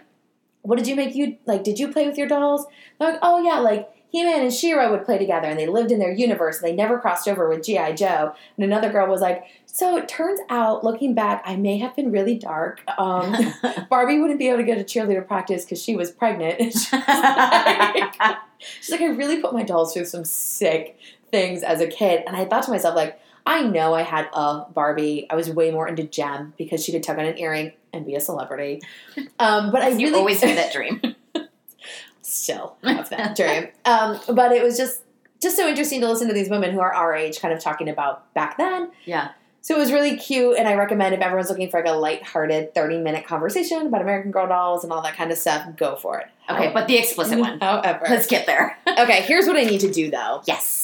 [0.63, 1.65] what did you make you like?
[1.65, 2.67] Did you play with your dolls?
[2.99, 5.91] They're like, oh yeah, like He Man and She-Ra would play together, and they lived
[5.91, 6.61] in their universe.
[6.61, 8.35] And they never crossed over with GI Joe.
[8.57, 12.11] And another girl was like, so it turns out, looking back, I may have been
[12.11, 12.83] really dark.
[12.99, 13.55] Um,
[13.91, 16.61] Barbie wouldn't be able to go to cheerleader practice because she was pregnant.
[16.73, 18.15] She's like,
[18.59, 20.99] she's like, I really put my dolls through some sick
[21.31, 22.25] things as a kid.
[22.27, 25.27] And I thought to myself, like, I know I had a Barbie.
[25.31, 28.15] I was way more into Jem because she could tug on an earring and be
[28.15, 28.81] a celebrity.
[29.39, 31.01] Um, but I you really always had that dream.
[32.23, 33.69] still have that dream.
[33.85, 35.03] Um, but it was just
[35.43, 37.89] just so interesting to listen to these women who are our age kind of talking
[37.89, 38.91] about back then.
[39.07, 39.31] Yeah.
[39.63, 42.75] So it was really cute, and I recommend if everyone's looking for like a light-hearted
[42.75, 46.29] 30-minute conversation about American Girl dolls and all that kind of stuff, go for it.
[46.49, 47.61] Okay, but the explicit one.
[47.61, 48.07] However.
[48.09, 48.79] Let's get there.
[48.87, 50.43] okay, here's what I need to do though.
[50.47, 50.81] Yes.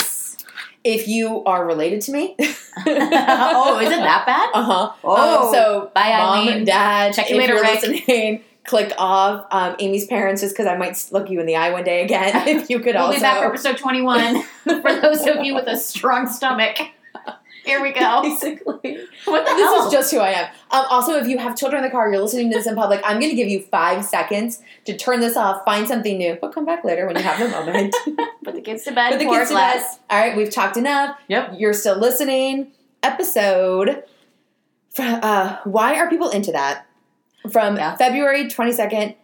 [0.86, 2.36] If you are related to me,
[2.86, 4.50] oh, is it that bad?
[4.54, 4.92] Uh-huh.
[5.02, 6.64] Oh, Um, so bye, mom, Eileen.
[6.64, 7.82] dad, Check you later, Rick.
[7.82, 9.46] listening, click off.
[9.50, 12.46] Um, Amy's parents, just because I might look you in the eye one day again.
[12.48, 15.66] If you could We'll also be back for episode 21 for those of you with
[15.66, 16.76] a strong stomach.
[17.66, 18.22] Here we go.
[18.22, 18.98] basically.
[19.26, 19.86] What the This hell?
[19.86, 20.46] is just who I am.
[20.70, 23.00] Um, also, if you have children in the car, you're listening to this in public,
[23.04, 26.52] I'm going to give you five seconds to turn this off, find something new, but
[26.54, 27.94] come back later when you have the moment.
[28.44, 29.10] Put the kids to bed.
[29.10, 29.82] Put the kids a to bed.
[30.10, 31.18] All right, we've talked enough.
[31.28, 31.54] Yep.
[31.58, 32.72] You're still listening.
[33.02, 34.04] Episode.
[34.94, 36.86] fr- Uh, why are people into that?
[37.50, 37.94] From Yeah.
[37.96, 39.14] February 22nd,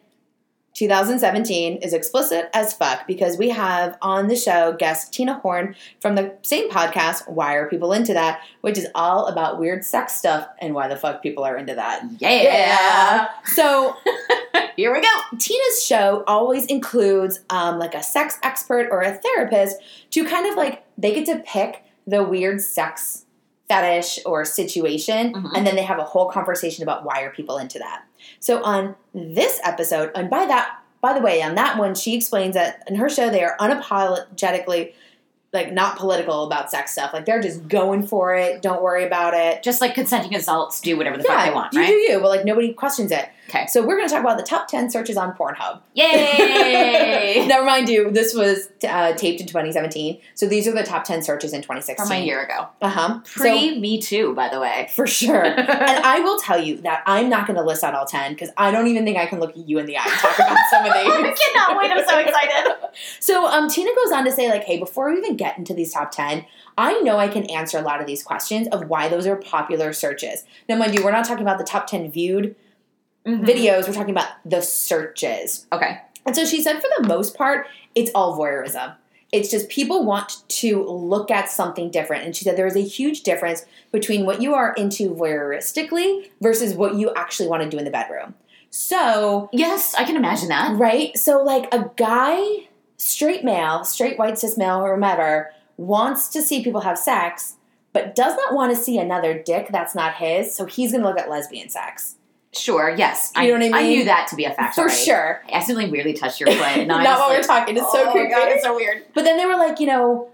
[0.75, 6.15] 2017 is explicit as fuck because we have on the show guest Tina Horn from
[6.15, 8.43] the same podcast, Why Are People Into That?
[8.63, 12.05] which is all about weird sex stuff and why the fuck people are into that.
[12.19, 13.29] Yeah.
[13.45, 13.97] So
[14.77, 15.39] Here we go.
[15.39, 19.77] Tina's show always includes um, like a sex expert or a therapist
[20.11, 23.22] to kind of like they get to pick the weird sex
[23.73, 25.51] fetish or situation Mhm.
[25.57, 28.03] and then they have a whole conversation about why are people into that.
[28.41, 32.55] So on this episode, and by that by the way, on that one she explains
[32.55, 34.93] that in her show they are unapologetically
[35.53, 37.13] like not political about sex stuff.
[37.13, 38.63] Like they're just going for it.
[38.63, 41.81] Don't worry about it Just like consenting adults do whatever the fuck they want, you
[41.81, 41.89] right?
[41.89, 43.29] do you, but like nobody questions it.
[43.49, 43.67] Okay.
[43.67, 45.81] So we're going to talk about the top 10 searches on Pornhub.
[45.95, 47.45] Yay!
[47.49, 50.21] now, mind you, this was uh, taped in 2017.
[50.35, 52.07] So these are the top 10 searches in 2016.
[52.07, 52.69] From a year ago.
[52.81, 53.21] Uh huh.
[53.25, 54.89] Pre Me Too, by the way.
[54.95, 55.45] for sure.
[55.45, 58.51] and I will tell you that I'm not going to list out all 10 because
[58.57, 60.59] I don't even think I can look at you in the eye and talk about
[60.71, 61.13] some of these.
[61.13, 61.91] I cannot wait.
[61.91, 62.77] I'm so excited.
[63.21, 65.93] So um, Tina goes on to say, like, hey, before we even get into these
[65.93, 66.47] top 10,
[66.79, 69.93] I know I can answer a lot of these questions of why those are popular
[69.93, 70.45] searches.
[70.69, 72.55] Now, mind you, we're not talking about the top 10 viewed
[73.27, 73.45] Mhm.
[73.47, 75.67] videos, we're talking about the searches.
[75.73, 75.99] Okay.
[76.27, 78.95] And so she said, for the most part, it's all voyeurism.
[79.33, 82.25] It's just people want to look at something different.
[82.25, 86.75] And she said there is a huge difference between what you are into voyeuristically versus
[86.75, 88.35] what you actually want to do in the bedroom.
[88.71, 90.77] So, Yes, I can imagine that.
[90.79, 91.17] right?
[91.19, 92.41] So, like a guy,
[92.97, 97.55] straight male, straight white cis male, or whomever, wants to see people have sex,
[97.93, 100.55] but does not want to see another dick that's not his.
[100.55, 102.17] So, he's going to look at lesbian sex.
[102.55, 103.33] Sure, yes.
[103.35, 103.75] You know what I mean?
[103.75, 104.75] I knew that to be a fact.
[104.75, 104.97] For already.
[104.97, 105.43] sure.
[105.49, 106.61] I accidentally weirdly touched your foot.
[106.61, 107.77] And not while we're talking.
[107.77, 108.31] It's so oh creepy.
[108.31, 109.07] god, it's so weird.
[109.15, 110.29] But then they were like, you know,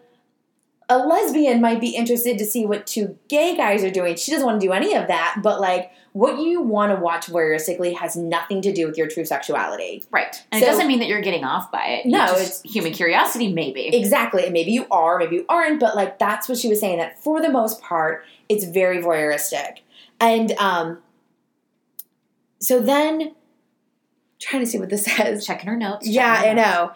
[0.89, 4.17] a lesbian might be interested to see what two gay guys are doing.
[4.17, 7.27] She doesn't want to do any of that, but like what you want to watch
[7.27, 10.03] voyeuristically has nothing to do with your true sexuality.
[10.11, 10.43] Right.
[10.51, 12.07] And So- it doesn't mean that you're getting off by it.
[12.07, 13.95] No, just- human curiosity, maybe.
[13.95, 14.45] Exactly.
[14.45, 17.23] And maybe you are, maybe you aren't, but like that's what she was saying that
[17.23, 19.81] for the most part, it's very voyeuristic.
[20.19, 20.99] And um
[22.61, 23.35] so then
[24.41, 25.45] trying to see what this says.
[25.47, 26.07] Checking her notes.
[26.07, 26.67] Yeah, checking I her notes.
[26.69, 26.93] know.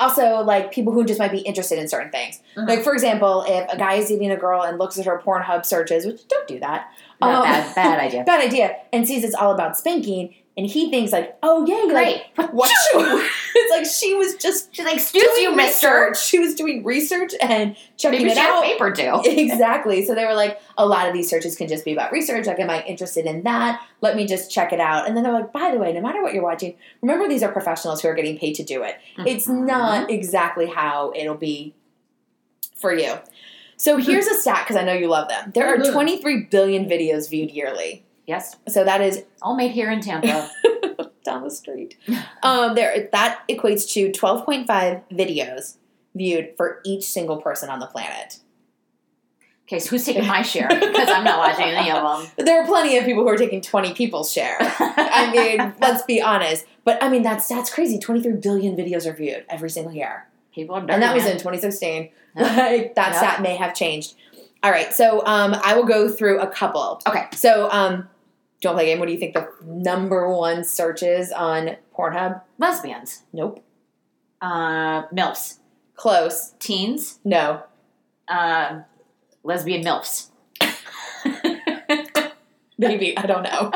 [0.00, 2.40] Also, like people who just might be interested in certain things.
[2.56, 2.68] Mhm.
[2.68, 5.66] Like for example, if a guy is dating a girl and looks at her Pornhub
[5.66, 6.88] searches, which don't do that.
[7.20, 8.22] No, um, bad, bad idea.
[8.26, 8.76] Bad idea.
[8.92, 12.22] And sees it's all about spanking, and he thinks like, oh yeah, Great.
[12.36, 12.70] Like, what?
[13.54, 16.14] it's like she was just She's like, excuse you, mister.
[16.16, 18.64] She was doing research and checking Maybe it out.
[18.64, 19.22] paper due.
[19.24, 20.04] Exactly.
[20.04, 22.46] So they were like, a lot of these searches can just be about research.
[22.46, 23.80] Like, am I interested in that?
[24.00, 25.06] Let me just check it out.
[25.06, 27.52] And then they're like, by the way, no matter what you're watching, remember these are
[27.52, 28.96] professionals who are getting paid to do it.
[29.18, 29.64] It's Mhm.
[29.66, 31.74] not exactly how it'll be
[32.74, 33.14] for you.
[33.76, 35.52] So here's a stat because I know you love them.
[35.54, 35.92] There are Mhm.
[35.92, 38.04] 23 billion videos viewed yearly.
[38.28, 38.56] Yes.
[38.68, 40.50] So that is All made here in Tampa.
[41.24, 41.96] down the street.
[42.42, 44.66] Um, there that equates to 12.5
[45.12, 45.76] videos
[46.14, 48.38] viewed for each single person on the planet.
[49.64, 50.68] okay, so who's taking my share?
[50.68, 52.30] Because I'm not watching any of them.
[52.36, 54.56] But there are plenty of people who are taking 20 people's share.
[54.60, 56.64] I mean, let's be honest.
[56.84, 57.98] But I mean, that's that's crazy.
[57.98, 60.28] 23 billion videos are viewed every single year.
[60.54, 61.32] people are dirty, And that was man.
[61.32, 62.10] in 2016.
[62.36, 62.42] Yeah.
[62.56, 64.14] Like, that stat may have changed.
[64.62, 67.00] All right, so um, I will go through a couple.
[67.06, 67.26] Okay.
[67.32, 68.08] So, um,
[68.60, 68.98] don't play a game.
[68.98, 72.42] What do you think the number one search is on Pornhub?
[72.58, 73.62] lesbians, Nope.
[74.40, 75.58] uh, milfs,
[75.94, 76.54] Close.
[76.58, 77.62] teens, No.
[78.28, 78.80] uh,
[79.44, 80.28] lesbian milfs.
[82.78, 83.16] Maybe.
[83.18, 83.72] I don't know.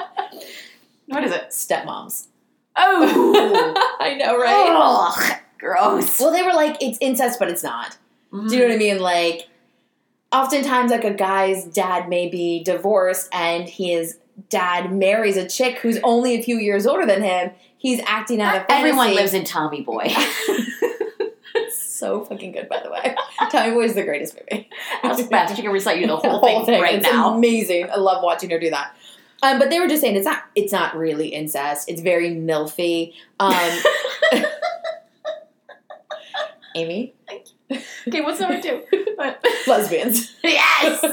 [1.07, 1.49] what is it?
[1.51, 2.29] Stepmoms.
[2.77, 4.73] Oh, I know, right?
[4.75, 6.21] Ugh, gross.
[6.21, 7.97] Well, they were like, it's incest, but it's not.
[8.33, 8.99] Do you know what I mean?
[9.01, 9.49] Like,
[10.33, 14.19] oftentimes, like a guy's dad may be divorced and his
[14.49, 17.51] dad marries a chick who's only a few years older than him.
[17.77, 20.09] He's acting out of Everyone lives in Tommy Boy.
[21.75, 23.15] so fucking good, by the way.
[23.51, 24.69] Tommy Boy is the greatest movie.
[25.03, 25.57] I was fast.
[25.57, 27.35] She can recite you the whole thing, right it's now.
[27.35, 27.89] Amazing.
[27.91, 28.95] I love watching her do that.
[29.43, 31.89] Um, but they were just saying it's not it's not really incest.
[31.89, 33.13] It's very milfy.
[33.41, 33.81] Um,
[36.75, 37.15] Amy,
[38.07, 38.83] Okay, what's number two?
[39.67, 40.35] lesbians.
[40.43, 41.05] yes.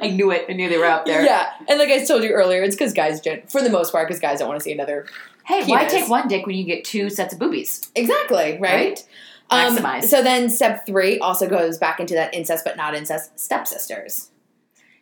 [0.00, 0.46] I knew it.
[0.48, 1.24] I knew they were out there.
[1.24, 4.20] Yeah, and like I told you earlier, it's because guys, for the most part, because
[4.20, 5.06] guys don't want to see another.
[5.44, 7.90] Hey, why take one dick when you get two sets of boobies?
[7.94, 9.04] Exactly right.
[9.50, 10.04] Um, Maximize.
[10.04, 14.30] so then, step three also goes back into that incest, but not incest stepsisters.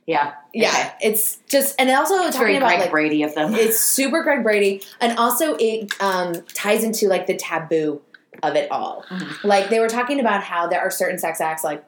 [0.06, 0.32] Yeah.
[0.52, 0.92] Yeah, Okay.
[1.02, 3.54] it's just, and it also It's very talking about Greg like Brady of them.
[3.54, 8.00] it's super Greg Brady, and also it um, ties into like the taboo
[8.42, 9.04] of it all.
[9.08, 9.44] Mhm.
[9.44, 11.84] Like they were talking about how there are certain sex acts, like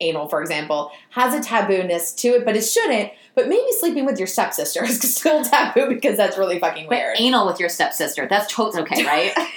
[0.00, 3.10] anal, for example, has a taboo-ness to it, but it shouldn't.
[3.34, 7.16] But maybe sleeping with your stepsister is still taboo because that's really fucking But weird.
[7.18, 9.32] anal with your stepsister, that's totally okay, right?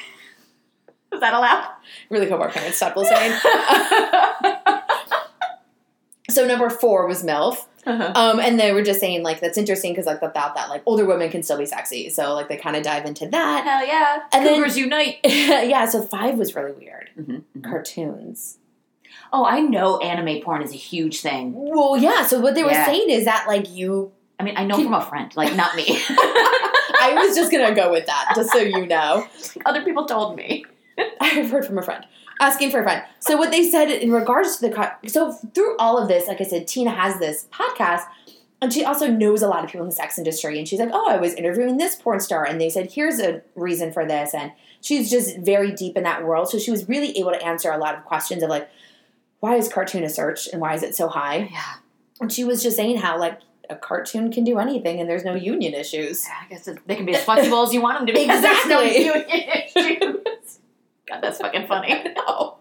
[1.13, 1.67] Is that allowed?
[2.09, 3.31] really hope our parents stop listening.
[6.29, 7.65] so number four was MILF.
[7.85, 8.11] Uh-huh.
[8.15, 11.05] Um, and they were just saying like that's interesting because like without that like older
[11.05, 12.09] women can still be sexy.
[12.09, 13.63] So like they kind of dive into that.
[13.63, 14.23] Hell yeah.
[14.33, 15.19] And then- Cougars unite.
[15.23, 17.09] yeah, so five was really weird.
[17.17, 17.43] Mhm.
[17.63, 18.57] Cartoons.
[19.33, 21.53] Oh, I know anime porn is a huge thing.
[21.55, 22.25] Well, yeah.
[22.25, 22.85] So what they were Yeah.
[22.85, 25.85] saying is that like you, I mean, I know from a friend, like not me.
[26.09, 29.27] I was just gonna go with that, just so you know.
[29.65, 30.65] Other people told me.
[31.21, 32.05] I've heard from a friend
[32.39, 33.03] asking for a friend.
[33.19, 36.43] So what they said in regards to the so through all of this, like I
[36.43, 38.03] said, Tina has this podcast,
[38.61, 40.57] and she also knows a lot of people in the sex industry.
[40.57, 43.41] And she's like, oh, I was interviewing this porn star, and they said, here's a
[43.55, 44.33] reason for this.
[44.33, 44.51] And
[44.81, 46.49] she's just very deep in that world.
[46.49, 48.69] So she was really able to answer a lot of questions of like,
[49.39, 51.49] why is cartoon a search and why is it so high?
[51.51, 51.73] Yeah.
[52.19, 55.35] And she was just saying how like a cartoon can do anything and there's no
[55.35, 56.25] union issues.
[56.27, 58.25] I guess they can be as flexible as you want them to be.
[58.27, 59.05] There's no Exactly.
[59.05, 59.25] union
[59.75, 60.59] issues.
[61.07, 62.03] God, that's fucking funny.
[62.27, 62.57] No.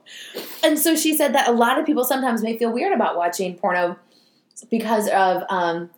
[0.62, 3.56] And so she said that a lot of people sometimes may feel weird about watching
[3.56, 3.96] porno
[4.70, 5.90] because of um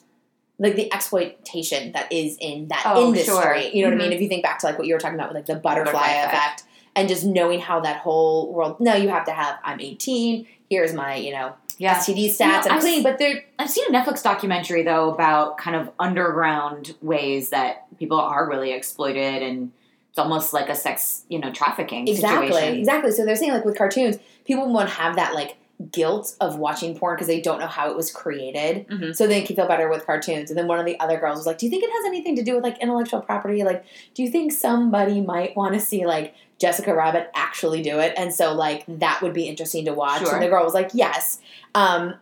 [0.59, 3.35] like the exploitation that is in that Oh, industry.
[3.35, 3.57] sure.
[3.57, 4.11] You know what I mean?
[4.11, 4.15] Mhm.
[4.17, 5.93] If you think back to like what you were talking about with like the butterfly,
[5.93, 6.35] Butterfly effect.
[6.35, 6.63] effect.
[6.97, 10.93] and just knowing how that whole world no, you have to have I'm 18, here's
[10.95, 11.95] my, you know, Yeah.
[11.99, 15.13] STD stats, You know, I'm I've clean, but they're I've seen a Netflix documentary though
[15.13, 19.73] about kind of underground ways that people are really exploited and
[20.11, 22.79] it's almost like a sex, you know, trafficking Exactly, situation.
[22.79, 23.11] exactly.
[23.13, 25.57] So they're saying like with cartoons, people won't have that like
[25.93, 28.87] guilt of watching porn because they don't know how it was created.
[28.89, 29.15] Mhm.
[29.15, 30.51] So they can feel better with cartoons.
[30.51, 32.35] And then one of the other girls was like, "Do you think it has anything
[32.37, 33.63] to do with like intellectual property?
[33.63, 38.13] Like, do you think somebody might want to see like Jessica Rabbit actually do it?"
[38.17, 40.23] And so like that would be interesting to watch.
[40.23, 40.35] Sure.
[40.35, 41.41] And the girl was like, "Yes."
[41.77, 42.15] Um,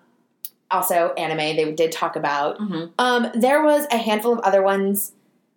[0.70, 2.58] also, anime they did talk about.
[2.58, 2.90] Mhm.
[2.98, 5.12] Um, there was a handful of other ones,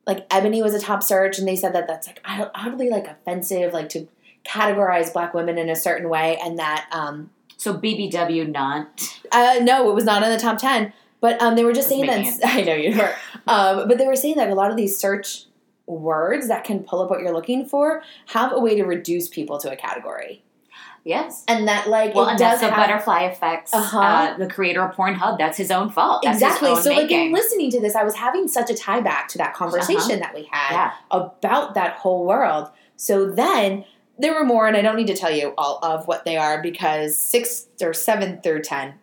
[0.08, 2.22] like Ebony was a top search, and they said that that's like
[2.56, 4.08] oddly like offensive, like to
[4.46, 7.30] categorize black women in a certain way, and that um,
[7.60, 9.02] So BBW not.
[9.32, 10.94] uh, no, it was not in the top ten.
[11.22, 13.14] But um, they were just saying that making I know you were,
[13.46, 15.44] um, but they were saying that a lot of these search
[15.86, 19.58] words that can pull up what you're looking for have a way to reduce people
[19.60, 20.44] to a category,
[21.04, 21.44] Yes.
[21.50, 23.74] and that like Well, it and does that's the have- butterfly effects.
[23.74, 24.00] Uh-huh.
[24.00, 26.22] Uh, the creator of Pornhub, that's his own fault.
[26.24, 26.70] That's exactly.
[26.70, 29.28] His own So like in listening to this, I was having such a tie back
[29.30, 30.72] to that conversation that we had.
[30.72, 30.92] yeah.
[31.12, 32.70] about that whole world.
[32.96, 33.84] So then
[34.20, 36.62] there were more, and I don't need to tell you all of what they are
[36.62, 38.96] because six or seven through ten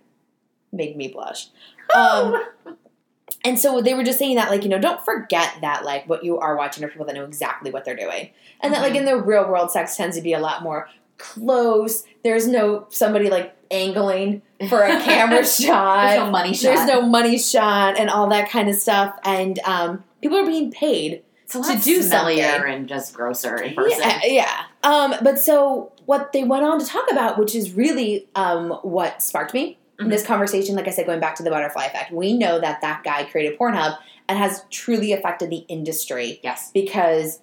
[0.73, 1.49] made me blush.
[1.97, 2.45] Um,
[3.45, 6.23] and so they were just saying that, like, you know, don't forget that, like, what
[6.23, 8.31] you are watching are people that know exactly what they're doing.
[8.61, 12.05] And that, like, in the real world, sex tends to be a lot more close.
[12.23, 16.09] There's no somebody, like, angling for a camera shot.
[16.09, 16.75] There's no money shot.
[16.75, 19.19] There's no money shot and all that kind of stuff.
[19.25, 22.39] And um, people are being paid it's a lot to do something.
[22.41, 24.01] and just grosser in person.
[24.01, 24.61] yeah, yeah.
[24.83, 29.23] Um, but so what they went on to talk about, which is really um, what
[29.23, 30.11] sparked me in Mhm.
[30.11, 30.77] this conversation.
[30.77, 33.59] Like I said, going back to the butterfly effect, we know that that guy created
[33.59, 33.97] Pornhub
[34.29, 36.71] and has truly affected the industry Yes.
[36.75, 37.41] because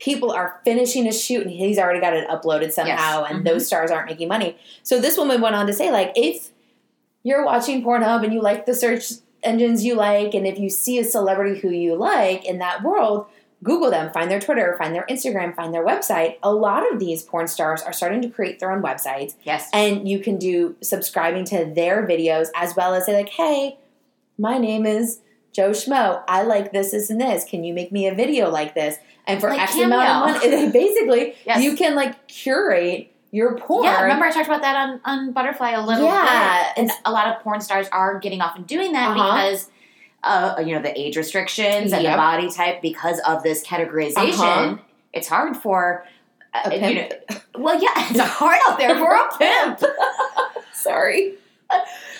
[0.00, 3.30] people are finishing a shoot and he's already got it uploaded somehow, Yes.
[3.30, 3.48] and Mhm.
[3.48, 4.56] those stars aren't making money.
[4.82, 6.50] So this woman went on to say, like, if
[7.22, 10.98] you're watching Pornhub and you like the search engines you like, and if you see
[10.98, 13.26] a celebrity who you like in that world,
[13.64, 16.36] Google them, find their Twitter, find their Instagram, find their website.
[16.44, 19.68] A lot of these porn stars are starting to create their own websites, Yes.
[19.72, 23.78] and you can do subscribing to their videos as well as say, like, hey,
[24.38, 25.20] my name is
[25.52, 26.22] Joe Schmo.
[26.28, 27.44] I like this, this, and this.
[27.44, 28.96] Can you make me a video like this?
[29.26, 31.62] And for Like X amount of money, basically, Yes.
[31.62, 33.84] you can like curate your porn.
[33.84, 36.82] Yeah, remember I talked about that on, on Butterfly a little Yeah, bit.
[36.82, 39.14] And a lot of porn stars are getting off and doing that Uh-huh.
[39.46, 39.70] because
[40.24, 44.38] uh, you know the age restrictions and the body type because of this categorization.
[44.72, 44.76] Uh-huh.
[45.12, 46.04] It's hard for
[46.54, 47.08] uh, you know.
[47.58, 49.80] Well, yeah, it's hard out there for a pimp.
[50.72, 51.34] Sorry.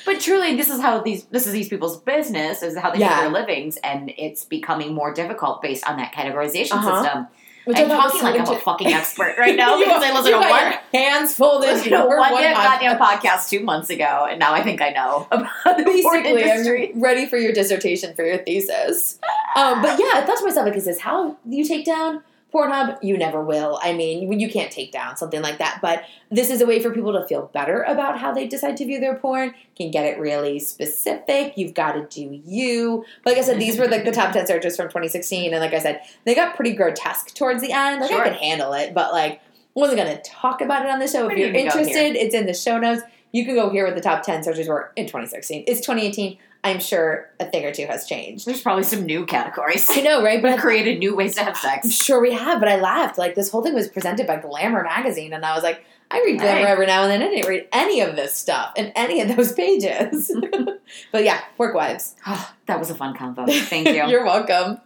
[0.07, 2.63] But truly, this is how these this is these people's business.
[2.63, 3.09] Is how they Yeah.
[3.11, 7.03] make their livings, and it's becoming more difficult based on that categorization Uh-huh.
[7.03, 7.27] system.
[7.65, 10.13] Which I'm I thought was talking like I'm a fucking expert right now because I
[10.13, 11.83] listened to one hands folded.
[11.85, 15.77] to one one goddamn podcast two months ago, and now I think I know about
[15.79, 16.93] the Basically, industry.
[16.93, 19.19] I'm ready for your dissertation for your thesis.
[19.57, 22.23] Um, but yeah, I thought to myself, like, is this how you take down
[22.55, 22.99] Pornhub?
[23.03, 23.81] You never will.
[23.83, 25.81] I mean, you can't take down something like that.
[25.83, 28.85] But this is a way for people to feel better about how they decide to
[28.85, 29.55] view their porn.
[29.77, 31.55] Can get it really specific.
[31.57, 33.05] You've got to do you.
[33.25, 35.75] But like I said, these were like the top ten searches from 2016, and like
[35.75, 38.01] I said, they got pretty grotesque towards the end.
[38.01, 38.23] Like Sure.
[38.23, 39.41] I could handle it, but like
[39.75, 41.29] wasn't going to talk about it on the show.
[41.29, 43.03] If you're you even go interested, it's in the show notes.
[43.33, 45.65] You can go here with the top 10 searches were in 2016.
[45.67, 46.39] It's 2018.
[46.65, 48.47] I'm sure a thing or two has changed.
[48.47, 49.87] There's probably some new categories.
[49.91, 50.41] I know, right?
[50.43, 51.85] But We created new ways to have sex.
[51.85, 53.19] I'm sure we have, but I laughed.
[53.19, 56.39] Like, this whole thing was presented by Glamour magazine, and I was like, I read
[56.39, 56.73] Glamour Hey.
[56.73, 57.23] every now and then.
[57.23, 60.31] I didn't read any of this stuff in any of those pages.
[61.13, 62.15] but yeah, work wives.
[62.27, 63.47] Oh, that was a fun convo.
[63.69, 64.07] Thank you.
[64.07, 64.81] You're welcome.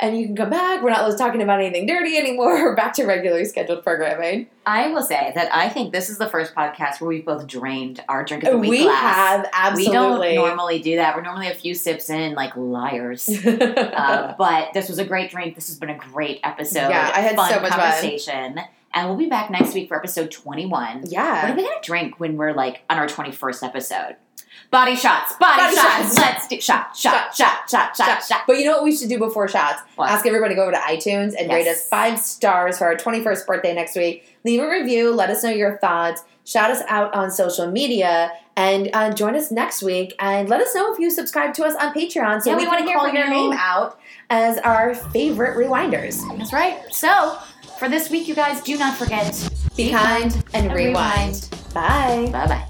[0.00, 0.82] And you can come back.
[0.82, 2.54] We're not talking about anything dirty anymore.
[2.54, 4.46] We're back to regularly scheduled programming.
[4.64, 8.04] I will say that I think this is the first podcast where we've both drained
[8.08, 9.00] our drink of the week We glass.
[9.02, 10.28] have absolutely.
[10.28, 11.16] We don't normally do that.
[11.16, 13.28] We're normally a few sips in, like liars.
[13.46, 15.56] uh, but this was a great drink.
[15.56, 16.90] This has been a great episode.
[16.90, 17.80] Yeah, I had fun so much fun.
[17.80, 18.60] conversation.
[18.94, 21.04] And we'll be back next week for episode 21.
[21.08, 21.42] Yeah.
[21.42, 24.16] What are we going to drink when we're like on our 21st episode?
[24.70, 25.34] Body shots.
[25.36, 25.96] Body, Body shots.
[25.98, 26.16] shots.
[26.18, 28.42] Let's do shot, shot, shot, shot, shot, shot.
[28.46, 29.80] But you know what we should do before shots?
[29.96, 30.10] What?
[30.10, 33.46] Ask everybody to go over to iTunes and rate us five stars for our 21st
[33.46, 34.26] birthday next week.
[34.44, 35.10] Leave a review.
[35.14, 36.22] Let us know your thoughts.
[36.44, 40.14] Shout us out on social media and uh, join us next week.
[40.18, 42.68] And let us know if you subscribe to us on Patreon so Yeah, we, we
[42.68, 43.30] wanna hear call from your you.
[43.30, 43.98] name out
[44.28, 46.20] as our favorite rewinders.
[46.36, 46.78] That's right.
[46.90, 47.38] So,
[47.78, 49.32] for this week, you guys, do not forget
[49.76, 51.48] Be kind and and rewind.
[51.72, 52.28] Bye.
[52.32, 52.67] Bye bye.